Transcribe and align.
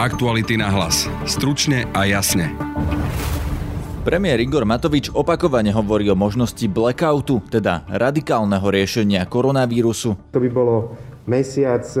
Aktuality 0.00 0.56
na 0.56 0.72
hlas. 0.72 1.04
Stručne 1.28 1.84
a 1.92 2.08
jasne. 2.08 2.56
Premiér 4.00 4.40
Igor 4.40 4.64
Matovič 4.64 5.12
opakovane 5.12 5.68
hovorí 5.76 6.08
o 6.08 6.16
možnosti 6.16 6.64
blackoutu, 6.72 7.44
teda 7.52 7.84
radikálneho 7.84 8.64
riešenia 8.64 9.28
koronavírusu. 9.28 10.16
To 10.32 10.40
by 10.40 10.48
bolo 10.48 10.96
mesiac 11.28 11.84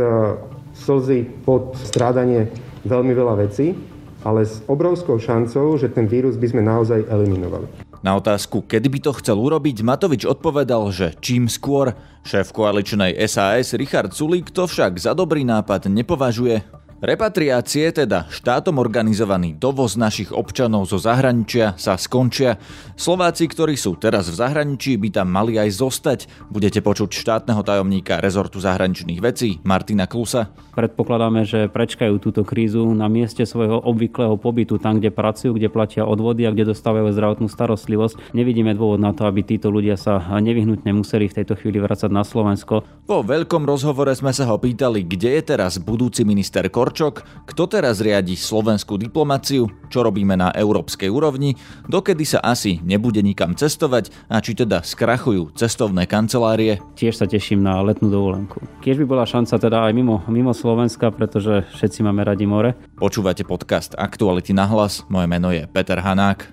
slzy 0.72 1.28
pod 1.44 1.76
strádanie 1.76 2.48
veľmi 2.88 3.12
veľa 3.12 3.36
vecí, 3.44 3.76
ale 4.24 4.48
s 4.48 4.64
obrovskou 4.64 5.20
šancou, 5.20 5.76
že 5.76 5.92
ten 5.92 6.08
vírus 6.08 6.40
by 6.40 6.56
sme 6.56 6.64
naozaj 6.64 7.04
eliminovali. 7.04 7.68
Na 8.00 8.16
otázku, 8.16 8.64
kedy 8.64 8.88
by 8.96 8.98
to 9.04 9.12
chcel 9.20 9.36
urobiť, 9.36 9.84
Matovič 9.84 10.24
odpovedal, 10.24 10.88
že 10.88 11.12
čím 11.20 11.52
skôr. 11.52 11.92
Šéf 12.24 12.48
koaličnej 12.48 13.12
SAS 13.28 13.76
Richard 13.76 14.16
Sulík 14.16 14.48
to 14.56 14.64
však 14.64 14.96
za 14.96 15.12
dobrý 15.12 15.44
nápad 15.44 15.92
nepovažuje. 15.92 16.64
Repatriácie, 17.00 17.88
teda 17.96 18.28
štátom 18.28 18.76
organizovaný 18.76 19.56
dovoz 19.56 19.96
našich 19.96 20.36
občanov 20.36 20.84
zo 20.84 21.00
zahraničia, 21.00 21.72
sa 21.80 21.96
skončia. 21.96 22.60
Slováci, 22.92 23.48
ktorí 23.48 23.72
sú 23.72 23.96
teraz 23.96 24.28
v 24.28 24.36
zahraničí, 24.36 25.00
by 25.00 25.08
tam 25.08 25.32
mali 25.32 25.56
aj 25.56 25.80
zostať. 25.80 26.28
Budete 26.52 26.84
počuť 26.84 27.08
štátneho 27.08 27.64
tajomníka 27.64 28.20
rezortu 28.20 28.60
zahraničných 28.60 29.16
vecí 29.16 29.64
Martina 29.64 30.04
Klusa. 30.04 30.52
Predpokladáme, 30.76 31.48
že 31.48 31.72
prečkajú 31.72 32.20
túto 32.20 32.44
krízu 32.44 32.84
na 32.92 33.08
mieste 33.08 33.48
svojho 33.48 33.80
obvyklého 33.80 34.36
pobytu, 34.36 34.76
tam, 34.76 35.00
kde 35.00 35.08
pracujú, 35.08 35.56
kde 35.56 35.72
platia 35.72 36.04
odvody 36.04 36.44
a 36.44 36.52
kde 36.52 36.76
dostávajú 36.76 37.16
zdravotnú 37.16 37.48
starostlivosť. 37.48 38.36
Nevidíme 38.36 38.76
dôvod 38.76 39.00
na 39.00 39.16
to, 39.16 39.24
aby 39.24 39.40
títo 39.40 39.72
ľudia 39.72 39.96
sa 39.96 40.20
nevyhnutne 40.20 40.92
museli 40.92 41.32
v 41.32 41.36
tejto 41.40 41.56
chvíli 41.56 41.80
vrácať 41.80 42.12
na 42.12 42.28
Slovensko. 42.28 42.84
Po 43.08 43.24
veľkom 43.24 43.64
rozhovore 43.64 44.12
sme 44.12 44.36
sa 44.36 44.44
ho 44.52 44.60
pýtali, 44.60 45.00
kde 45.08 45.40
je 45.40 45.42
teraz 45.56 45.80
budúci 45.80 46.28
minister 46.28 46.68
Kor 46.68 46.89
Korčok, 46.90 47.46
kto 47.46 47.70
teraz 47.70 48.02
riadi 48.02 48.34
slovenskú 48.34 48.98
diplomáciu, 48.98 49.70
čo 49.86 50.02
robíme 50.02 50.34
na 50.34 50.50
európskej 50.50 51.06
úrovni, 51.06 51.54
dokedy 51.86 52.26
sa 52.26 52.42
asi 52.42 52.82
nebude 52.82 53.22
nikam 53.22 53.54
cestovať 53.54 54.10
a 54.26 54.42
či 54.42 54.58
teda 54.58 54.82
skrachujú 54.82 55.54
cestovné 55.54 56.10
kancelárie. 56.10 56.82
Tiež 56.98 57.14
sa 57.14 57.30
teším 57.30 57.62
na 57.62 57.78
letnú 57.78 58.10
dovolenku. 58.10 58.58
Tiež 58.82 58.98
by 58.98 59.06
bola 59.06 59.22
šanca 59.22 59.54
teda 59.62 59.86
aj 59.86 59.92
mimo, 59.94 60.26
mimo 60.26 60.50
Slovenska, 60.50 61.14
pretože 61.14 61.62
všetci 61.78 62.02
máme 62.02 62.26
radi 62.26 62.50
more. 62.50 62.74
Počúvate 62.98 63.46
podcast 63.46 63.94
Aktuality 63.94 64.50
na 64.50 64.66
hlas, 64.66 65.06
moje 65.06 65.30
meno 65.30 65.54
je 65.54 65.70
Peter 65.70 66.02
Hanák. 66.02 66.50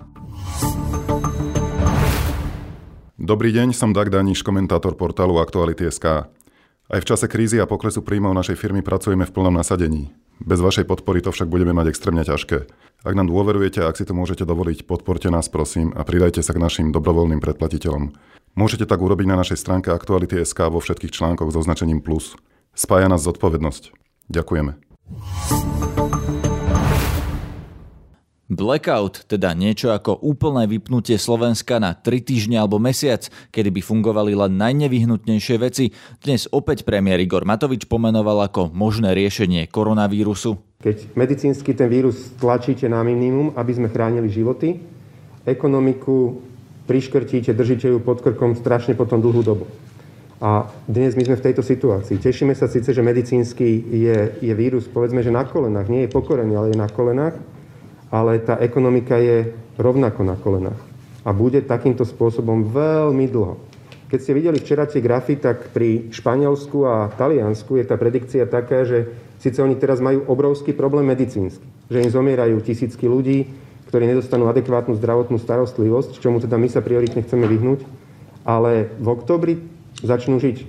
Dobrý 3.17 3.49
deň, 3.49 3.73
som 3.73 3.89
Dag 3.89 4.13
Daniš, 4.13 4.45
komentátor 4.45 4.93
portálu 5.01 5.41
Aktuality.sk. 5.41 6.29
Aj 6.87 7.03
v 7.03 7.07
čase 7.09 7.27
krízy 7.27 7.59
a 7.59 7.67
poklesu 7.67 7.99
príjmov 7.99 8.31
našej 8.31 8.55
firmy 8.55 8.79
pracujeme 8.79 9.27
v 9.27 9.33
plnom 9.35 9.51
nasadení. 9.51 10.07
Bez 10.41 10.59
vašej 10.61 10.85
podpory 10.85 11.25
to 11.25 11.33
však 11.33 11.49
budeme 11.49 11.73
mať 11.73 11.93
extrémne 11.93 12.21
ťažké. 12.21 12.69
Ak 13.05 13.13
nám 13.13 13.29
dôverujete 13.29 13.81
a 13.81 13.89
ak 13.89 13.97
si 13.97 14.05
to 14.05 14.17
môžete 14.17 14.43
dovoliť, 14.45 14.89
podporte 14.89 15.29
nás 15.29 15.49
prosím 15.49 15.93
a 15.93 16.01
pridajte 16.01 16.41
sa 16.41 16.53
k 16.53 16.61
našim 16.61 16.87
dobrovoľným 16.93 17.41
predplatiteľom. 17.41 18.13
Môžete 18.57 18.89
tak 18.89 19.01
urobiť 19.01 19.29
na 19.29 19.37
našej 19.37 19.61
stránke 19.61 19.93
Aktuality.sk 19.93 20.57
vo 20.73 20.81
všetkých 20.81 21.13
článkoch 21.13 21.53
s 21.53 21.59
označením 21.61 22.01
plus. 22.01 22.33
Spája 22.73 23.05
nás 23.05 23.21
zodpovednosť. 23.21 23.93
Ďakujeme. 24.33 25.66
Blackout, 28.47 29.27
teda 29.27 29.51
niečo 29.51 29.91
ako 29.91 30.23
úplné 30.23 30.71
vypnutie 30.71 31.19
Slovenska 31.19 31.83
na 31.83 31.91
3 31.91 32.23
týždne 32.23 32.55
alebo 32.55 32.79
mesiac, 32.79 33.27
kedy 33.51 33.75
by 33.75 33.81
fungovali 33.83 34.39
len 34.39 34.55
najnevyhnutnejšie 34.55 35.59
veci, 35.59 35.91
dnes 36.23 36.47
opäť 36.55 36.87
premiér 36.87 37.19
Igor 37.19 37.43
Matovič 37.43 37.91
pomenoval 37.91 38.47
ako 38.47 38.71
možné 38.71 39.11
riešenie 39.19 39.67
koronavírusu. 39.67 40.79
Keď 40.79 41.19
medicínsky 41.19 41.75
ten 41.75 41.91
vírus 41.91 42.31
tlačíte 42.39 42.87
na 42.87 43.03
minimum, 43.03 43.51
aby 43.51 43.75
sme 43.75 43.91
chránili 43.91 44.31
životy, 44.31 44.79
ekonomiku 45.43 46.39
priškrtíte, 46.87 47.51
držíte 47.51 47.91
ju 47.91 47.99
pod 47.99 48.23
krkom 48.23 48.55
strašne 48.55 48.95
potom 48.95 49.19
dlhú 49.19 49.43
dobu. 49.43 49.67
A 50.39 50.71
dnes 50.87 51.19
my 51.19 51.27
sme 51.27 51.35
v 51.35 51.51
tejto 51.51 51.67
situácii. 51.67 52.15
Tešíme 52.15 52.55
sa 52.55 52.71
síce, 52.71 52.95
že 52.95 53.03
medicínsky 53.03 53.67
je, 53.91 54.39
je 54.39 54.53
vírus, 54.55 54.87
povedzme, 54.87 55.19
že 55.19 55.35
na 55.35 55.43
kolenách. 55.43 55.91
Nie 55.91 56.07
je 56.07 56.15
pokorený, 56.15 56.55
ale 56.55 56.71
je 56.71 56.79
na 56.79 56.87
kolenách 56.87 57.56
ale 58.11 58.39
tá 58.39 58.55
ekonomika 58.59 59.19
je 59.19 59.51
rovnako 59.75 60.21
na 60.23 60.35
kolenách. 60.39 60.81
A 61.27 61.35
bude 61.35 61.59
takýmto 61.59 62.07
spôsobom 62.07 62.71
veľmi 62.71 63.27
dlho. 63.27 63.59
Keď 64.07 64.19
ste 64.23 64.35
videli 64.37 64.57
včera 64.63 64.87
tie 64.87 65.03
grafy, 65.03 65.35
tak 65.35 65.75
pri 65.75 66.07
Španielsku 66.15 66.87
a 66.87 67.11
Taliansku 67.11 67.75
je 67.75 67.83
tá 67.83 67.99
predikcia 67.99 68.47
taká, 68.47 68.87
že 68.87 69.11
síce 69.43 69.59
oni 69.59 69.75
teraz 69.75 69.99
majú 69.99 70.23
obrovský 70.31 70.71
problém 70.71 71.11
medicínsky, 71.11 71.67
že 71.91 71.99
im 71.99 72.07
zomierajú 72.07 72.55
tisícky 72.63 73.03
ľudí, 73.03 73.51
ktorí 73.91 74.07
nedostanú 74.07 74.47
adekvátnu 74.47 74.95
zdravotnú 74.95 75.35
starostlivosť, 75.39 76.23
čomu 76.23 76.39
teda 76.39 76.55
my 76.55 76.71
sa 76.71 76.79
prioritne 76.79 77.23
chceme 77.23 77.51
vyhnúť, 77.51 77.83
ale 78.47 78.95
v 78.95 79.07
oktobri 79.11 79.53
začnú 79.99 80.39
žiť. 80.39 80.63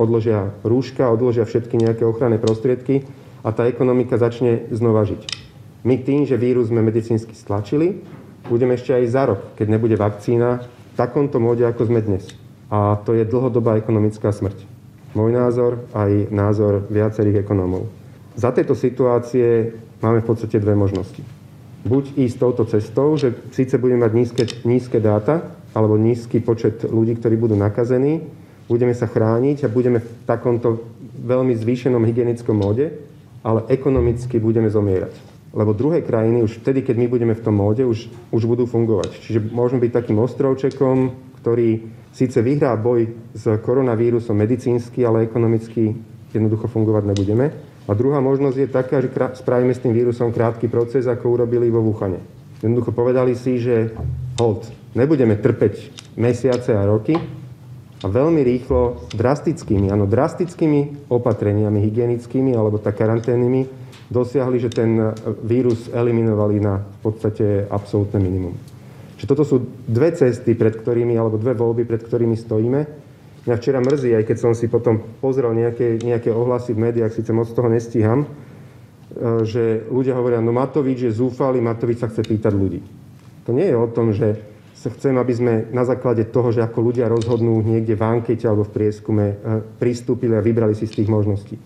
Odložia 0.00 0.56
rúška, 0.64 1.12
odložia 1.12 1.44
všetky 1.44 1.76
nejaké 1.76 2.08
ochranné 2.08 2.40
prostriedky 2.40 3.04
a 3.44 3.52
tá 3.52 3.68
ekonomika 3.68 4.16
začne 4.16 4.64
znova 4.72 5.04
žiť. 5.04 5.37
My 5.86 6.00
tým, 6.02 6.26
že 6.26 6.40
vírus 6.40 6.70
sme 6.70 6.82
medicínsky 6.82 7.34
stlačili, 7.38 8.02
budeme 8.50 8.74
ešte 8.74 8.96
aj 8.96 9.04
za 9.06 9.22
rok, 9.30 9.40
keď 9.54 9.66
nebude 9.70 9.94
vakcína, 9.94 10.64
v 10.66 10.94
takomto 10.98 11.38
móde, 11.38 11.62
ako 11.62 11.86
sme 11.86 12.02
dnes. 12.02 12.26
A 12.68 12.98
to 12.98 13.14
je 13.14 13.22
dlhodobá 13.22 13.78
ekonomická 13.78 14.34
smrť. 14.34 14.66
Môj 15.14 15.30
názor, 15.32 15.86
aj 15.94 16.28
názor 16.34 16.84
viacerých 16.90 17.46
ekonómov. 17.46 17.86
Za 18.34 18.50
tejto 18.50 18.74
situácie 18.74 19.72
máme 20.02 20.20
v 20.20 20.28
podstate 20.28 20.58
dve 20.58 20.74
možnosti. 20.74 21.22
Buď 21.86 22.18
ísť 22.18 22.36
touto 22.42 22.66
cestou, 22.66 23.14
že 23.14 23.32
síce 23.54 23.78
budeme 23.78 24.04
mať 24.04 24.12
nízke, 24.12 24.44
nízke 24.66 24.98
dáta, 24.98 25.54
alebo 25.72 25.94
nízky 25.94 26.42
počet 26.42 26.82
ľudí, 26.84 27.16
ktorí 27.16 27.38
budú 27.38 27.54
nakazení, 27.54 28.26
budeme 28.66 28.92
sa 28.92 29.06
chrániť 29.06 29.64
a 29.64 29.72
budeme 29.72 30.02
v 30.02 30.08
takomto 30.26 30.84
veľmi 31.22 31.54
zvýšenom 31.54 32.02
hygienickom 32.02 32.58
móde, 32.58 32.92
ale 33.46 33.64
ekonomicky 33.70 34.42
budeme 34.42 34.68
zomierať. 34.68 35.37
Lebo 35.52 35.72
druhé 35.72 36.04
krajiny 36.04 36.44
už 36.44 36.60
vtedy, 36.60 36.84
keď 36.84 36.96
my 37.00 37.06
budeme 37.08 37.34
v 37.34 37.44
tom 37.44 37.56
móde, 37.56 37.84
už, 37.88 38.12
už 38.32 38.42
budú 38.44 38.68
fungovať. 38.68 39.16
Čiže 39.24 39.40
môžeme 39.48 39.80
byť 39.80 39.92
takým 39.92 40.20
ostrovčekom, 40.20 40.96
ktorý 41.40 41.88
síce 42.12 42.44
vyhrá 42.44 42.76
boj 42.76 43.08
s 43.32 43.48
koronavírusom 43.64 44.36
medicínsky, 44.36 45.08
ale 45.08 45.24
ekonomicky 45.24 45.96
jednoducho 46.36 46.68
fungovať 46.68 47.04
nebudeme. 47.08 47.46
A 47.88 47.96
druhá 47.96 48.20
možnosť 48.20 48.56
je 48.60 48.68
taká, 48.68 49.00
že 49.00 49.08
spravíme 49.40 49.72
s 49.72 49.80
tým 49.80 49.96
vírusom 49.96 50.28
krátky 50.28 50.68
proces, 50.68 51.08
ako 51.08 51.40
urobili 51.40 51.72
vo 51.72 51.80
Wuhane. 51.80 52.20
Jednoducho 52.60 52.92
povedali 52.92 53.32
si, 53.32 53.56
že 53.56 53.96
hold, 54.36 54.68
nebudeme 54.92 55.40
trpeť 55.40 55.94
mesiace 56.20 56.76
a 56.76 56.84
roky 56.84 57.16
a 58.02 58.06
veľmi 58.06 58.44
rýchlo 58.44 59.08
drastickými, 59.14 59.88
áno, 59.88 60.04
drastickými 60.04 61.08
opatreniami 61.08 61.80
hygienickými 61.80 62.52
alebo 62.52 62.76
tak 62.76 63.00
karanténnymi 63.00 63.87
dosiahli, 64.08 64.56
že 64.60 64.72
ten 64.72 65.12
vírus 65.44 65.92
eliminovali 65.92 66.60
na 66.60 66.80
v 66.80 66.98
podstate 67.04 67.68
absolútne 67.68 68.20
minimum. 68.20 68.56
Čiže 69.18 69.30
toto 69.34 69.44
sú 69.44 69.56
dve 69.84 70.14
cesty, 70.14 70.54
pred 70.54 70.78
ktorými, 70.78 71.18
alebo 71.18 71.36
dve 71.36 71.52
voľby, 71.52 71.84
pred 71.84 72.00
ktorými 72.06 72.38
stojíme. 72.38 72.80
Mňa 73.44 73.54
včera 73.58 73.82
mrzí, 73.82 74.14
aj 74.14 74.24
keď 74.30 74.36
som 74.38 74.52
si 74.54 74.70
potom 74.70 75.02
pozrel 75.18 75.50
nejaké, 75.56 75.98
nejaké 75.98 76.30
ohlasy 76.30 76.76
v 76.76 76.86
médiách, 76.86 77.16
síce 77.16 77.34
moc 77.34 77.50
toho 77.50 77.66
nestíham, 77.66 78.22
e, 78.22 78.28
že 79.42 79.88
ľudia 79.90 80.14
hovoria, 80.14 80.38
no 80.38 80.54
Matovič 80.54 81.10
je 81.10 81.12
zúfalý, 81.12 81.58
Matovič 81.58 81.98
sa 81.98 82.12
chce 82.12 82.22
pýtať 82.22 82.54
ľudí. 82.54 82.80
To 83.48 83.50
nie 83.50 83.66
je 83.66 83.76
o 83.76 83.88
tom, 83.90 84.14
že 84.14 84.38
sa 84.78 84.94
chcem, 84.94 85.16
aby 85.18 85.32
sme 85.34 85.52
na 85.74 85.82
základe 85.82 86.22
toho, 86.30 86.54
že 86.54 86.62
ako 86.62 86.78
ľudia 86.78 87.10
rozhodnú 87.10 87.58
niekde 87.66 87.98
v 87.98 88.04
ankete 88.06 88.46
alebo 88.46 88.62
v 88.62 88.74
prieskume, 88.78 89.24
e, 89.26 89.36
pristúpili 89.82 90.38
a 90.38 90.44
vybrali 90.44 90.78
si 90.78 90.86
z 90.86 91.02
tých 91.02 91.10
možností. 91.10 91.58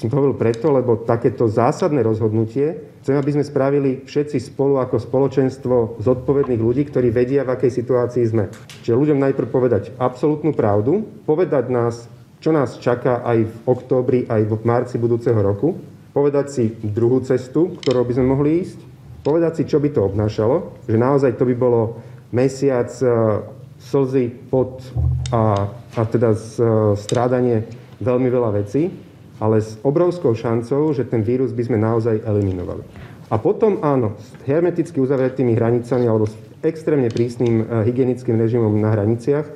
Som 0.00 0.08
to 0.08 0.16
hovoril 0.16 0.40
preto, 0.40 0.72
lebo 0.72 1.04
takéto 1.04 1.44
zásadné 1.44 2.00
rozhodnutie 2.00 2.96
chcem, 3.04 3.20
aby 3.20 3.36
sme 3.36 3.44
spravili 3.44 3.90
všetci 4.08 4.40
spolu 4.40 4.80
ako 4.80 4.96
spoločenstvo 4.96 6.00
zodpovedných 6.00 6.56
ľudí, 6.56 6.88
ktorí 6.88 7.12
vedia, 7.12 7.44
v 7.44 7.52
akej 7.52 7.84
situácii 7.84 8.24
sme. 8.24 8.48
Čiže 8.80 8.96
ľuďom 8.96 9.20
najprv 9.20 9.52
povedať 9.52 9.92
absolútnu 10.00 10.56
pravdu, 10.56 11.04
povedať 11.28 11.68
nás, 11.68 12.08
čo 12.40 12.48
nás 12.48 12.80
čaká 12.80 13.20
aj 13.28 13.44
v 13.44 13.54
októbri, 13.68 14.24
aj 14.24 14.48
v 14.48 14.56
marci 14.64 14.96
budúceho 14.96 15.36
roku, 15.36 15.76
povedať 16.16 16.46
si 16.48 16.64
druhú 16.80 17.20
cestu, 17.20 17.76
ktorou 17.84 18.08
by 18.08 18.16
sme 18.16 18.32
mohli 18.32 18.64
ísť, 18.64 18.80
povedať 19.20 19.52
si, 19.60 19.62
čo 19.68 19.84
by 19.84 19.92
to 19.92 20.00
obnášalo, 20.00 20.80
že 20.88 20.96
naozaj 20.96 21.36
to 21.36 21.44
by 21.44 21.52
bolo 21.52 22.00
mesiac 22.32 22.88
e, 23.04 23.04
slzy, 23.76 24.32
pot 24.48 24.80
a, 25.28 25.68
a 25.92 26.00
teda 26.08 26.32
e, 26.32 26.40
strádanie 26.96 27.68
veľmi 28.00 28.28
veľa 28.32 28.64
vecí 28.64 29.09
ale 29.40 29.64
s 29.64 29.80
obrovskou 29.80 30.36
šancou, 30.36 30.92
že 30.92 31.08
ten 31.08 31.24
vírus 31.24 31.50
by 31.56 31.62
sme 31.64 31.78
naozaj 31.80 32.22
eliminovali. 32.22 32.84
A 33.30 33.38
potom 33.40 33.80
áno, 33.80 34.20
s 34.20 34.28
hermeticky 34.44 35.00
uzavretými 35.00 35.56
hranicami 35.56 36.04
alebo 36.04 36.28
s 36.28 36.34
extrémne 36.60 37.08
prísnym 37.08 37.62
eh, 37.62 37.64
hygienickým 37.88 38.36
režimom 38.36 38.76
na 38.76 38.92
hraniciach 38.92 39.46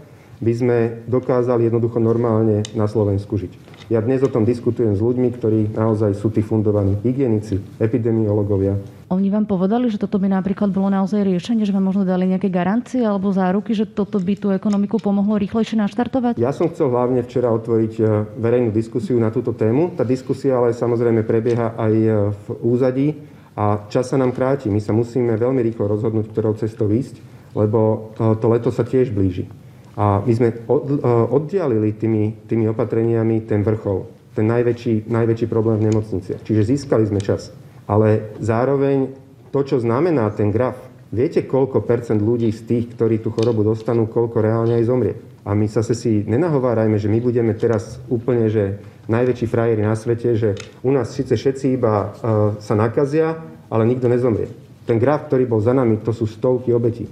by 0.42 0.52
sme 0.52 0.78
dokázali 1.06 1.70
jednoducho 1.70 2.02
normálne 2.02 2.66
na 2.74 2.90
Slovensku 2.90 3.38
žiť. 3.38 3.52
Ja 3.92 4.00
dnes 4.00 4.24
o 4.24 4.32
tom 4.32 4.48
diskutujem 4.48 4.96
s 4.96 5.00
ľuďmi, 5.04 5.28
ktorí 5.36 5.60
naozaj 5.76 6.16
sú 6.16 6.32
tí 6.32 6.40
fundovaní 6.40 6.96
hygienici, 7.04 7.60
epidemiológovia. 7.76 8.80
Oni 9.14 9.30
vám 9.30 9.46
povedali, 9.46 9.86
že 9.86 10.02
toto 10.02 10.18
by 10.18 10.26
napríklad 10.26 10.74
bolo 10.74 10.90
naozaj 10.90 11.22
riešenie, 11.22 11.62
že 11.62 11.70
vám 11.70 11.86
možno 11.86 12.02
dali 12.02 12.26
nejaké 12.26 12.50
garancie 12.50 12.98
alebo 12.98 13.30
záruky, 13.30 13.70
že 13.70 13.86
toto 13.86 14.18
by 14.18 14.34
tú 14.34 14.50
ekonomiku 14.50 14.98
pomohlo 14.98 15.38
rýchlejšie 15.38 15.78
naštartovať? 15.78 16.42
Ja 16.42 16.50
som 16.50 16.66
chcel 16.66 16.90
hlavne 16.90 17.22
včera 17.22 17.54
otvoriť 17.54 17.92
e, 17.96 18.02
verejnú 18.34 18.74
diskusiu 18.74 19.14
na 19.22 19.30
túto 19.30 19.54
tému. 19.54 19.94
Tá 19.94 20.02
diskusia 20.02 20.58
ale 20.58 20.74
samozrejme 20.74 21.22
prebieha 21.22 21.78
aj 21.78 21.92
e, 21.94 22.10
v 22.34 22.46
úzadí 22.66 23.08
a 23.54 23.86
čas 23.86 24.10
sa 24.10 24.18
nám 24.18 24.34
kráti. 24.34 24.66
My 24.66 24.82
sa 24.82 24.90
musíme 24.90 25.38
veľmi 25.38 25.62
rýchlo 25.62 25.86
rozhodnúť, 25.86 26.34
ktorou 26.34 26.58
cestou 26.58 26.90
ísť, 26.90 27.22
lebo 27.54 28.10
e, 28.18 28.34
to 28.42 28.46
leto 28.50 28.74
sa 28.74 28.82
tiež 28.82 29.14
blíži. 29.14 29.46
A 29.94 30.26
my 30.26 30.32
sme 30.34 30.48
od, 30.66 31.06
oddialili 31.30 31.94
tými, 31.94 32.50
tými 32.50 32.66
opatreniami 32.66 33.46
ten 33.46 33.62
vrchol, 33.62 34.10
ten 34.34 34.42
najväčší, 34.50 35.06
najväčší 35.06 35.46
problém 35.46 35.78
v 35.78 35.86
nemocniciach. 35.94 36.42
Čiže 36.42 36.74
získali 36.74 37.06
sme 37.06 37.22
čas. 37.22 37.54
Ale 37.84 38.36
zároveň 38.40 39.12
to, 39.52 39.60
čo 39.62 39.76
znamená 39.78 40.32
ten 40.32 40.48
graf, 40.50 40.80
viete, 41.14 41.46
koľko 41.46 41.84
percent 41.84 42.18
ľudí 42.18 42.50
z 42.50 42.60
tých, 42.66 42.84
ktorí 42.96 43.22
tú 43.22 43.30
chorobu 43.30 43.62
dostanú, 43.62 44.10
koľko 44.10 44.40
reálne 44.40 44.74
aj 44.80 44.88
zomrie. 44.88 45.14
A 45.44 45.52
my 45.52 45.68
sa 45.68 45.84
si 45.84 46.24
nenahovárajme, 46.24 46.96
že 46.96 47.12
my 47.12 47.20
budeme 47.20 47.52
teraz 47.52 48.00
úplne, 48.08 48.48
že 48.48 48.80
najväčší 49.06 49.46
frajeri 49.46 49.84
na 49.84 49.92
svete, 49.92 50.32
že 50.34 50.56
u 50.80 50.88
nás 50.88 51.12
síce 51.12 51.36
všetci 51.36 51.76
iba 51.76 51.94
uh, 51.94 52.10
sa 52.56 52.72
nakazia, 52.72 53.36
ale 53.68 53.84
nikto 53.84 54.08
nezomrie. 54.08 54.48
Ten 54.88 54.96
graf, 54.96 55.28
ktorý 55.28 55.44
bol 55.44 55.60
za 55.60 55.76
nami, 55.76 56.00
to 56.00 56.16
sú 56.16 56.24
stovky 56.24 56.72
obetí. 56.72 57.04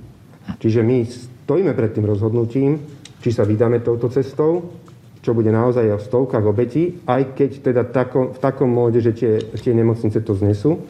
Čiže 0.58 0.80
my 0.80 1.04
stojíme 1.04 1.76
pred 1.76 1.92
tým 1.92 2.08
rozhodnutím, 2.08 2.80
či 3.22 3.30
sa 3.30 3.44
vydáme 3.46 3.84
touto 3.84 4.08
cestou, 4.10 4.81
čo 5.22 5.30
bude 5.38 5.54
naozaj 5.54 5.86
o 5.94 6.02
stovkách 6.02 6.42
obetí, 6.42 6.98
aj 7.06 7.38
keď 7.38 7.50
teda 7.62 7.82
tako, 7.86 8.34
v 8.34 8.38
takom 8.42 8.66
móde, 8.66 8.98
že 8.98 9.14
tie, 9.14 9.32
tie 9.54 9.70
nemocnice 9.70 10.18
to 10.18 10.34
znesú, 10.34 10.82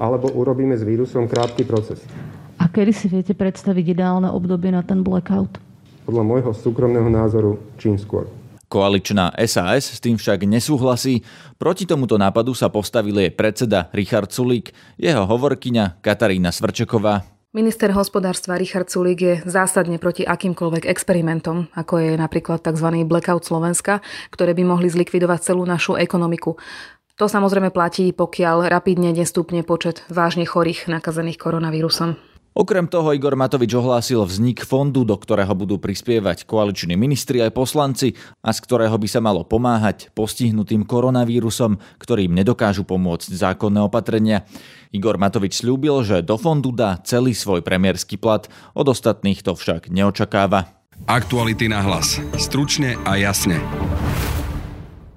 alebo 0.00 0.32
urobíme 0.32 0.72
s 0.72 0.82
vírusom 0.82 1.28
krátky 1.28 1.68
proces. 1.68 2.00
A 2.56 2.66
kedy 2.72 2.92
si 2.96 3.06
viete 3.12 3.36
predstaviť 3.36 3.92
ideálne 3.92 4.32
obdobie 4.32 4.72
na 4.72 4.80
ten 4.80 5.04
blackout? 5.04 5.60
Podľa 6.08 6.24
môjho 6.24 6.52
súkromného 6.56 7.12
názoru 7.12 7.60
čím 7.76 8.00
skôr. 8.00 8.24
Koaličná 8.72 9.36
SAS 9.44 9.92
s 9.92 10.00
tým 10.00 10.16
však 10.16 10.48
nesúhlasí. 10.48 11.22
Proti 11.60 11.84
tomuto 11.84 12.16
nápadu 12.16 12.56
sa 12.56 12.72
postavil 12.72 13.20
jej 13.20 13.30
predseda 13.30 13.92
Richard 13.92 14.32
Sulík, 14.32 14.72
jeho 14.96 15.28
hovorkyňa 15.28 16.00
Katarína 16.00 16.50
Svrčeková. 16.50 17.33
Minister 17.54 17.94
hospodárstva 17.94 18.58
Richard 18.58 18.90
Sulík 18.90 19.20
je 19.22 19.34
zásadne 19.46 20.02
proti 20.02 20.26
akýmkoľvek 20.26 20.90
experimentom, 20.90 21.70
ako 21.78 22.02
je 22.02 22.10
napríklad 22.18 22.58
tzv. 22.58 23.06
blackout 23.06 23.46
Slovenska, 23.46 24.02
ktoré 24.34 24.58
by 24.58 24.66
mohli 24.66 24.90
zlikvidovať 24.90 25.54
celú 25.54 25.62
našu 25.62 25.94
ekonomiku. 25.94 26.58
To 27.14 27.30
samozrejme 27.30 27.70
platí, 27.70 28.10
pokiaľ 28.10 28.66
rapidne 28.66 29.14
nestúpne 29.14 29.62
počet 29.62 30.02
vážne 30.10 30.42
chorých 30.42 30.90
nakazených 30.90 31.38
koronavírusom. 31.38 32.18
Okrem 32.54 32.86
toho 32.86 33.10
Igor 33.10 33.34
Matovič 33.34 33.74
ohlásil 33.74 34.22
vznik 34.26 34.62
fondu, 34.62 35.02
do 35.02 35.18
ktorého 35.18 35.50
budú 35.58 35.74
prispievať 35.78 36.46
koaliční 36.46 36.94
ministri 36.94 37.42
aj 37.42 37.50
poslanci 37.50 38.14
a 38.42 38.54
z 38.54 38.58
ktorého 38.62 38.94
by 38.94 39.08
sa 39.10 39.18
malo 39.18 39.42
pomáhať 39.42 40.14
postihnutým 40.14 40.86
koronavírusom, 40.86 41.78
ktorým 41.98 42.30
nedokážu 42.30 42.86
pomôcť 42.86 43.34
zákonné 43.34 43.82
opatrenia. 43.82 44.46
Igor 44.94 45.18
Matovič 45.18 45.58
slúbil, 45.58 46.06
že 46.06 46.22
do 46.22 46.38
fondu 46.38 46.70
dá 46.70 46.94
celý 47.02 47.34
svoj 47.34 47.66
premiérsky 47.66 48.14
plat, 48.14 48.46
od 48.78 48.86
ostatných 48.86 49.42
to 49.42 49.58
však 49.58 49.90
neočakáva. 49.90 50.70
Aktuality 51.10 51.66
na 51.66 51.82
hlas. 51.82 52.22
Stručne 52.38 52.94
a 53.02 53.18
jasne. 53.18 53.58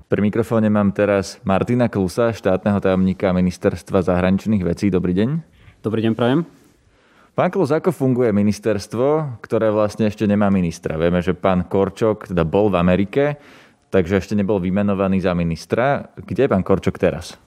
Pri 0.10 0.26
mikrofóne 0.26 0.74
mám 0.74 0.90
teraz 0.98 1.38
Martina 1.46 1.94
Klusa, 1.94 2.34
štátneho 2.34 2.82
tajomníka 2.82 3.30
Ministerstva 3.30 4.02
zahraničných 4.02 4.66
vecí. 4.66 4.90
Dobrý 4.90 5.14
deň. 5.14 5.30
Dobrý 5.86 6.02
deň, 6.10 6.14
prajem. 6.18 6.42
Pán 7.38 7.54
Klus, 7.54 7.70
ako 7.70 7.94
funguje 7.94 8.34
ministerstvo, 8.34 9.38
ktoré 9.46 9.70
vlastne 9.70 10.10
ešte 10.10 10.26
nemá 10.26 10.50
ministra? 10.50 10.98
Vieme, 10.98 11.22
že 11.22 11.38
pán 11.38 11.70
Korčok 11.70 12.34
teda 12.34 12.42
bol 12.42 12.74
v 12.74 12.82
Amerike, 12.82 13.38
takže 13.94 14.26
ešte 14.26 14.34
nebol 14.34 14.58
vymenovaný 14.58 15.22
za 15.22 15.38
ministra. 15.38 16.10
Kde 16.18 16.50
je 16.50 16.50
pán 16.50 16.66
Korčok 16.66 16.98
teraz? 16.98 17.38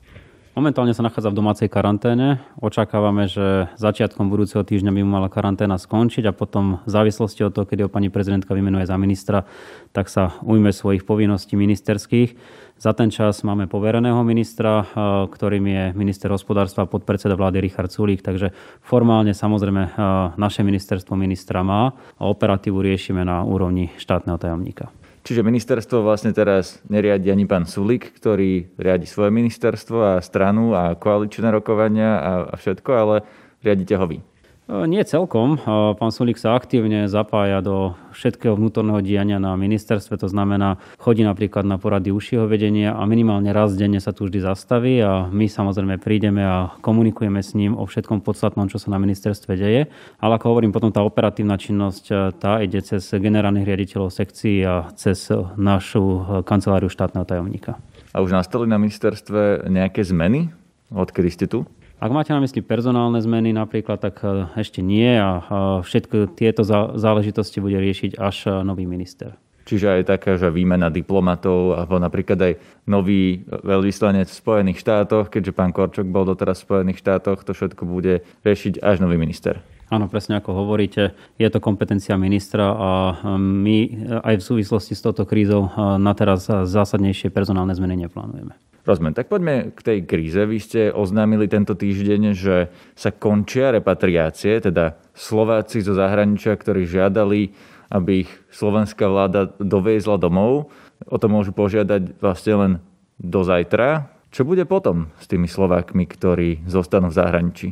Momentálne 0.60 0.92
sa 0.92 1.00
nachádza 1.00 1.32
v 1.32 1.40
domácej 1.40 1.72
karanténe. 1.72 2.36
Očakávame, 2.60 3.32
že 3.32 3.72
začiatkom 3.80 4.28
budúceho 4.28 4.60
týždňa 4.60 4.92
by 4.92 5.00
mu 5.00 5.16
mala 5.16 5.32
karanténa 5.32 5.80
skončiť 5.80 6.28
a 6.28 6.36
potom 6.36 6.84
v 6.84 6.90
závislosti 6.92 7.48
od 7.48 7.56
toho, 7.56 7.64
kedy 7.64 7.88
ho 7.88 7.90
pani 7.90 8.12
prezidentka 8.12 8.52
vymenuje 8.52 8.84
za 8.84 9.00
ministra, 9.00 9.48
tak 9.96 10.12
sa 10.12 10.36
ujme 10.44 10.68
svojich 10.68 11.08
povinností 11.08 11.56
ministerských. 11.56 12.36
Za 12.76 12.92
ten 12.92 13.08
čas 13.08 13.40
máme 13.40 13.72
povereného 13.72 14.20
ministra, 14.20 14.84
ktorým 15.32 15.64
je 15.64 15.84
minister 15.96 16.28
hospodárstva 16.28 16.84
a 16.84 16.92
podpredseda 16.92 17.40
vlády 17.40 17.64
Richard 17.64 17.88
Sulík, 17.88 18.20
takže 18.20 18.52
formálne 18.84 19.32
samozrejme 19.32 19.96
naše 20.36 20.60
ministerstvo 20.60 21.16
ministra 21.16 21.64
má 21.64 21.96
a 22.20 22.28
operatívu 22.28 22.84
riešime 22.84 23.24
na 23.24 23.48
úrovni 23.48 23.96
štátneho 23.96 24.36
tajomníka. 24.36 24.92
Čiže 25.20 25.44
ministerstvo 25.44 26.00
vlastne 26.00 26.32
teraz 26.32 26.80
neriadi 26.88 27.28
ani 27.28 27.44
pán 27.44 27.68
Sulik, 27.68 28.16
ktorý 28.16 28.72
riadi 28.80 29.04
svoje 29.04 29.28
ministerstvo 29.28 30.16
a 30.16 30.24
stranu 30.24 30.72
a 30.72 30.96
koaličné 30.96 31.52
rokovania 31.52 32.16
a, 32.16 32.32
a 32.48 32.54
všetko, 32.56 32.90
ale 32.90 33.16
riadite 33.60 34.00
ho 34.00 34.06
vy. 34.08 34.29
E, 34.70 34.86
nie 34.86 35.02
celkom. 35.02 35.58
E, 35.58 35.98
pán 35.98 36.14
Sulík 36.14 36.38
sa 36.38 36.54
aktívne 36.54 37.10
zapája 37.10 37.58
do 37.58 37.98
všetkého 38.14 38.54
vnútorného 38.54 39.02
diania 39.02 39.42
na 39.42 39.58
ministerstve, 39.58 40.14
to 40.14 40.30
znamená, 40.30 40.78
chodí 41.02 41.26
napríklad 41.26 41.66
na 41.66 41.74
porady 41.74 42.14
užšieho 42.14 42.46
vedenia 42.46 42.94
a 42.94 43.02
minimálne 43.02 43.50
raz 43.50 43.74
denne 43.74 43.98
sa 43.98 44.14
tu 44.14 44.30
vždy 44.30 44.46
zastaví 44.46 45.02
a 45.02 45.26
my 45.26 45.50
samozrejme 45.50 45.98
prídeme 45.98 46.46
a 46.46 46.70
komunikujeme 46.86 47.42
s 47.42 47.58
ním 47.58 47.74
o 47.74 47.82
všetkom 47.82 48.22
podstatnom, 48.22 48.70
čo 48.70 48.78
sa 48.78 48.94
na 48.94 49.02
ministerstve 49.02 49.58
deje. 49.58 49.90
Ale 50.22 50.38
ako 50.38 50.54
hovorím, 50.54 50.70
potom 50.70 50.94
tá 50.94 51.02
operatívna 51.02 51.58
činnosť, 51.58 52.04
e, 52.06 52.14
tá 52.38 52.62
ide 52.62 52.78
cez 52.86 53.02
generálnych 53.10 53.66
riaditeľov 53.66 54.14
sekcií 54.14 54.62
a 54.62 54.94
cez 54.94 55.34
našu 55.58 56.22
kanceláriu 56.46 56.86
štátneho 56.86 57.26
tajomníka. 57.26 57.74
A 58.14 58.22
už 58.22 58.38
nastali 58.38 58.70
na 58.70 58.78
ministerstve 58.78 59.66
nejaké 59.66 60.06
zmeny, 60.06 60.54
odkedy 60.94 61.30
ste 61.30 61.46
tu? 61.50 61.66
Ak 62.00 62.08
máte 62.08 62.32
na 62.32 62.40
mysli 62.40 62.64
personálne 62.64 63.20
zmeny 63.20 63.52
napríklad, 63.52 64.00
tak 64.00 64.24
e, 64.24 64.48
ešte 64.56 64.80
nie 64.80 65.20
a 65.20 65.44
všetko 65.84 66.32
tieto 66.32 66.64
záležitosti 66.96 67.60
bude 67.60 67.76
riešiť 67.76 68.16
až 68.16 68.36
e, 68.48 68.64
nový 68.64 68.88
minister. 68.88 69.36
Čiže 69.68 70.00
aj 70.00 70.02
taká, 70.08 70.40
že 70.40 70.48
výmena 70.48 70.88
diplomatov, 70.88 71.76
alebo 71.76 72.00
napríklad 72.00 72.40
aj 72.40 72.52
nový 72.88 73.44
veľvyslanec 73.44 74.32
v 74.32 74.40
Spojených 74.40 74.80
štátoch, 74.80 75.28
keďže 75.28 75.52
pán 75.52 75.76
Korčok 75.76 76.08
bol 76.08 76.24
doteraz 76.24 76.64
v 76.64 76.72
Spojených 76.72 77.04
štátoch, 77.04 77.44
to 77.44 77.52
všetko 77.52 77.84
bude 77.84 78.24
riešiť 78.48 78.80
až 78.80 79.04
nový 79.04 79.20
minister. 79.20 79.60
Áno, 79.92 80.08
presne 80.08 80.40
ako 80.40 80.56
hovoríte, 80.56 81.12
je 81.36 81.48
to 81.52 81.60
kompetencia 81.60 82.16
ministra 82.16 82.80
a 82.80 82.90
e, 83.12 83.36
my 83.36 83.78
aj 84.24 84.40
v 84.40 84.46
súvislosti 84.56 84.96
s 84.96 85.04
touto 85.04 85.28
krízou 85.28 85.68
na 86.00 86.16
teraz 86.16 86.48
zásadnejšie 86.48 87.28
personálne 87.28 87.76
zmeny 87.76 88.08
neplánujeme. 88.08 88.69
Rozumiem. 88.88 89.12
Tak 89.12 89.28
poďme 89.28 89.76
k 89.76 89.80
tej 89.84 89.98
kríze. 90.08 90.40
Vy 90.40 90.58
ste 90.60 90.80
oznámili 90.88 91.46
tento 91.46 91.76
týždeň, 91.76 92.22
že 92.32 92.72
sa 92.96 93.12
končia 93.12 93.76
repatriácie, 93.76 94.56
teda 94.60 94.96
Slováci 95.12 95.84
zo 95.84 95.92
zahraničia, 95.92 96.56
ktorí 96.56 96.88
žiadali, 96.88 97.52
aby 97.92 98.24
ich 98.24 98.30
slovenská 98.54 99.04
vláda 99.04 99.52
doviezla 99.60 100.16
domov. 100.16 100.72
O 101.04 101.16
to 101.20 101.28
môžu 101.28 101.52
požiadať 101.52 102.16
vlastne 102.22 102.54
len 102.56 102.72
do 103.20 103.44
zajtra. 103.44 104.08
Čo 104.30 104.46
bude 104.46 104.64
potom 104.64 105.10
s 105.18 105.26
tými 105.26 105.50
Slovákmi, 105.50 106.06
ktorí 106.06 106.64
zostanú 106.64 107.10
v 107.10 107.18
zahraničí? 107.18 107.68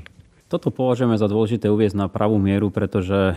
Toto 0.48 0.72
považujeme 0.72 1.20
za 1.20 1.28
dôležité 1.28 1.68
uviezť 1.68 1.92
na 1.92 2.08
pravú 2.08 2.40
mieru, 2.40 2.72
pretože 2.72 3.36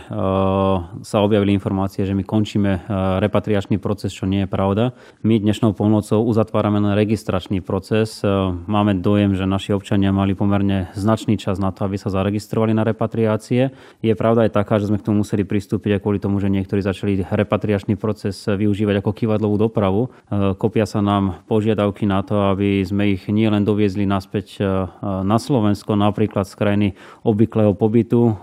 sa 1.04 1.20
objavili 1.20 1.52
informácie, 1.52 2.08
že 2.08 2.16
my 2.16 2.24
končíme 2.24 2.72
uh, 2.80 3.20
repatriačný 3.20 3.76
proces, 3.76 4.16
čo 4.16 4.24
nie 4.24 4.44
je 4.44 4.48
pravda. 4.48 4.96
My 5.20 5.36
dnešnou 5.36 5.76
pomocou 5.76 6.24
uzatvárame 6.24 6.80
len 6.80 6.96
registračný 6.96 7.60
proces. 7.60 8.24
Uh, 8.24 8.56
máme 8.64 8.96
dojem, 9.04 9.36
že 9.36 9.44
naši 9.44 9.76
občania 9.76 10.08
mali 10.08 10.32
pomerne 10.32 10.88
značný 10.96 11.36
čas 11.36 11.60
na 11.60 11.68
to, 11.68 11.84
aby 11.84 12.00
sa 12.00 12.08
zaregistrovali 12.08 12.72
na 12.72 12.80
repatriácie. 12.80 13.76
Je 14.00 14.16
pravda 14.16 14.48
aj 14.48 14.56
taká, 14.56 14.80
že 14.80 14.88
sme 14.88 14.96
k 14.96 15.04
tomu 15.12 15.20
museli 15.20 15.44
pristúpiť 15.44 16.00
aj 16.00 16.08
kvôli 16.08 16.16
tomu, 16.16 16.40
že 16.40 16.48
niektorí 16.48 16.80
začali 16.80 17.28
repatriačný 17.28 18.00
proces 18.00 18.40
využívať 18.48 19.04
ako 19.04 19.12
kývadlovú 19.12 19.60
dopravu. 19.60 20.08
Kopia 20.56 20.88
sa 20.88 21.04
nám 21.04 21.44
požiadavky 21.44 22.08
na 22.08 22.24
to, 22.24 22.56
aby 22.56 22.80
sme 22.80 23.20
ich 23.20 23.28
nielen 23.28 23.68
doviezli 23.68 24.08
naspäť 24.08 24.64
na 25.04 25.36
Slovensko, 25.36 25.92
napríklad 25.92 26.48
z 26.48 26.56
krajiny 26.56 26.88
obvyklého 27.22 27.72
pobytu, 27.76 28.34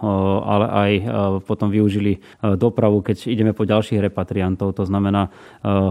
ale 0.46 0.66
aj 0.70 0.92
potom 1.44 1.68
využili 1.74 2.24
dopravu, 2.42 3.04
keď 3.04 3.28
ideme 3.28 3.52
po 3.52 3.68
ďalších 3.68 4.00
repatriantov. 4.00 4.78
To 4.80 4.88
znamená, 4.88 5.30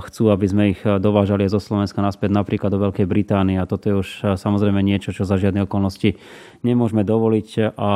chcú, 0.09 0.33
aby 0.33 0.47
sme 0.49 0.65
ich 0.73 0.81
dovážali 0.83 1.45
zo 1.51 1.61
Slovenska 1.61 2.01
naspäť 2.01 2.33
napríklad 2.33 2.73
do 2.73 2.81
Veľkej 2.89 3.07
Británie. 3.09 3.61
A 3.61 3.69
toto 3.69 3.85
je 3.89 3.95
už 4.01 4.09
samozrejme 4.41 4.81
niečo, 4.81 5.13
čo 5.13 5.29
za 5.29 5.37
žiadne 5.37 5.69
okolnosti 5.69 6.17
nemôžeme 6.65 7.05
dovoliť. 7.05 7.77
A 7.77 7.91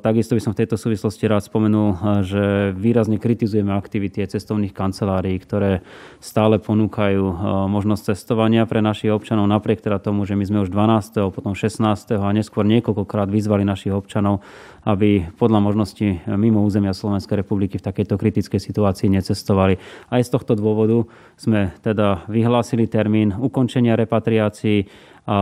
Takisto 0.00 0.32
by 0.32 0.40
som 0.40 0.56
v 0.56 0.64
tejto 0.64 0.80
súvislosti 0.80 1.28
rád 1.28 1.44
spomenul, 1.44 2.00
že 2.24 2.72
výrazne 2.72 3.20
kritizujeme 3.20 3.68
aktivity 3.76 4.24
cestovných 4.24 4.72
kancelárií, 4.72 5.36
ktoré 5.36 5.84
stále 6.24 6.56
ponúkajú 6.56 7.20
možnosť 7.68 8.16
cestovania 8.16 8.64
pre 8.64 8.80
našich 8.80 9.12
občanov, 9.12 9.44
napriek 9.44 9.84
teda 9.84 10.00
tomu, 10.00 10.24
že 10.24 10.40
my 10.40 10.44
sme 10.48 10.58
už 10.64 10.72
12., 10.72 11.36
potom 11.36 11.52
16. 11.52 11.84
a 12.16 12.32
neskôr 12.32 12.64
niekoľkokrát 12.64 13.28
vyzvali 13.28 13.68
našich 13.68 13.92
občanov, 13.92 14.40
aby 14.88 15.28
podľa 15.36 15.60
možnosti 15.60 16.24
mimo 16.24 16.64
územia 16.64 16.96
Slovenskej 16.96 17.44
republiky 17.44 17.76
v 17.76 17.92
takejto 17.92 18.16
kritickej 18.16 18.60
situácii 18.72 19.12
necestovali. 19.12 19.76
Aj 20.08 20.24
z 20.24 20.32
tohto 20.32 20.56
dôvodu 20.56 21.04
sme 21.36 21.76
teda 21.84 22.24
vyhlásili 22.24 22.88
termín 22.88 23.36
ukončenia 23.36 24.00
repatriácií 24.00 24.88
a 25.28 25.38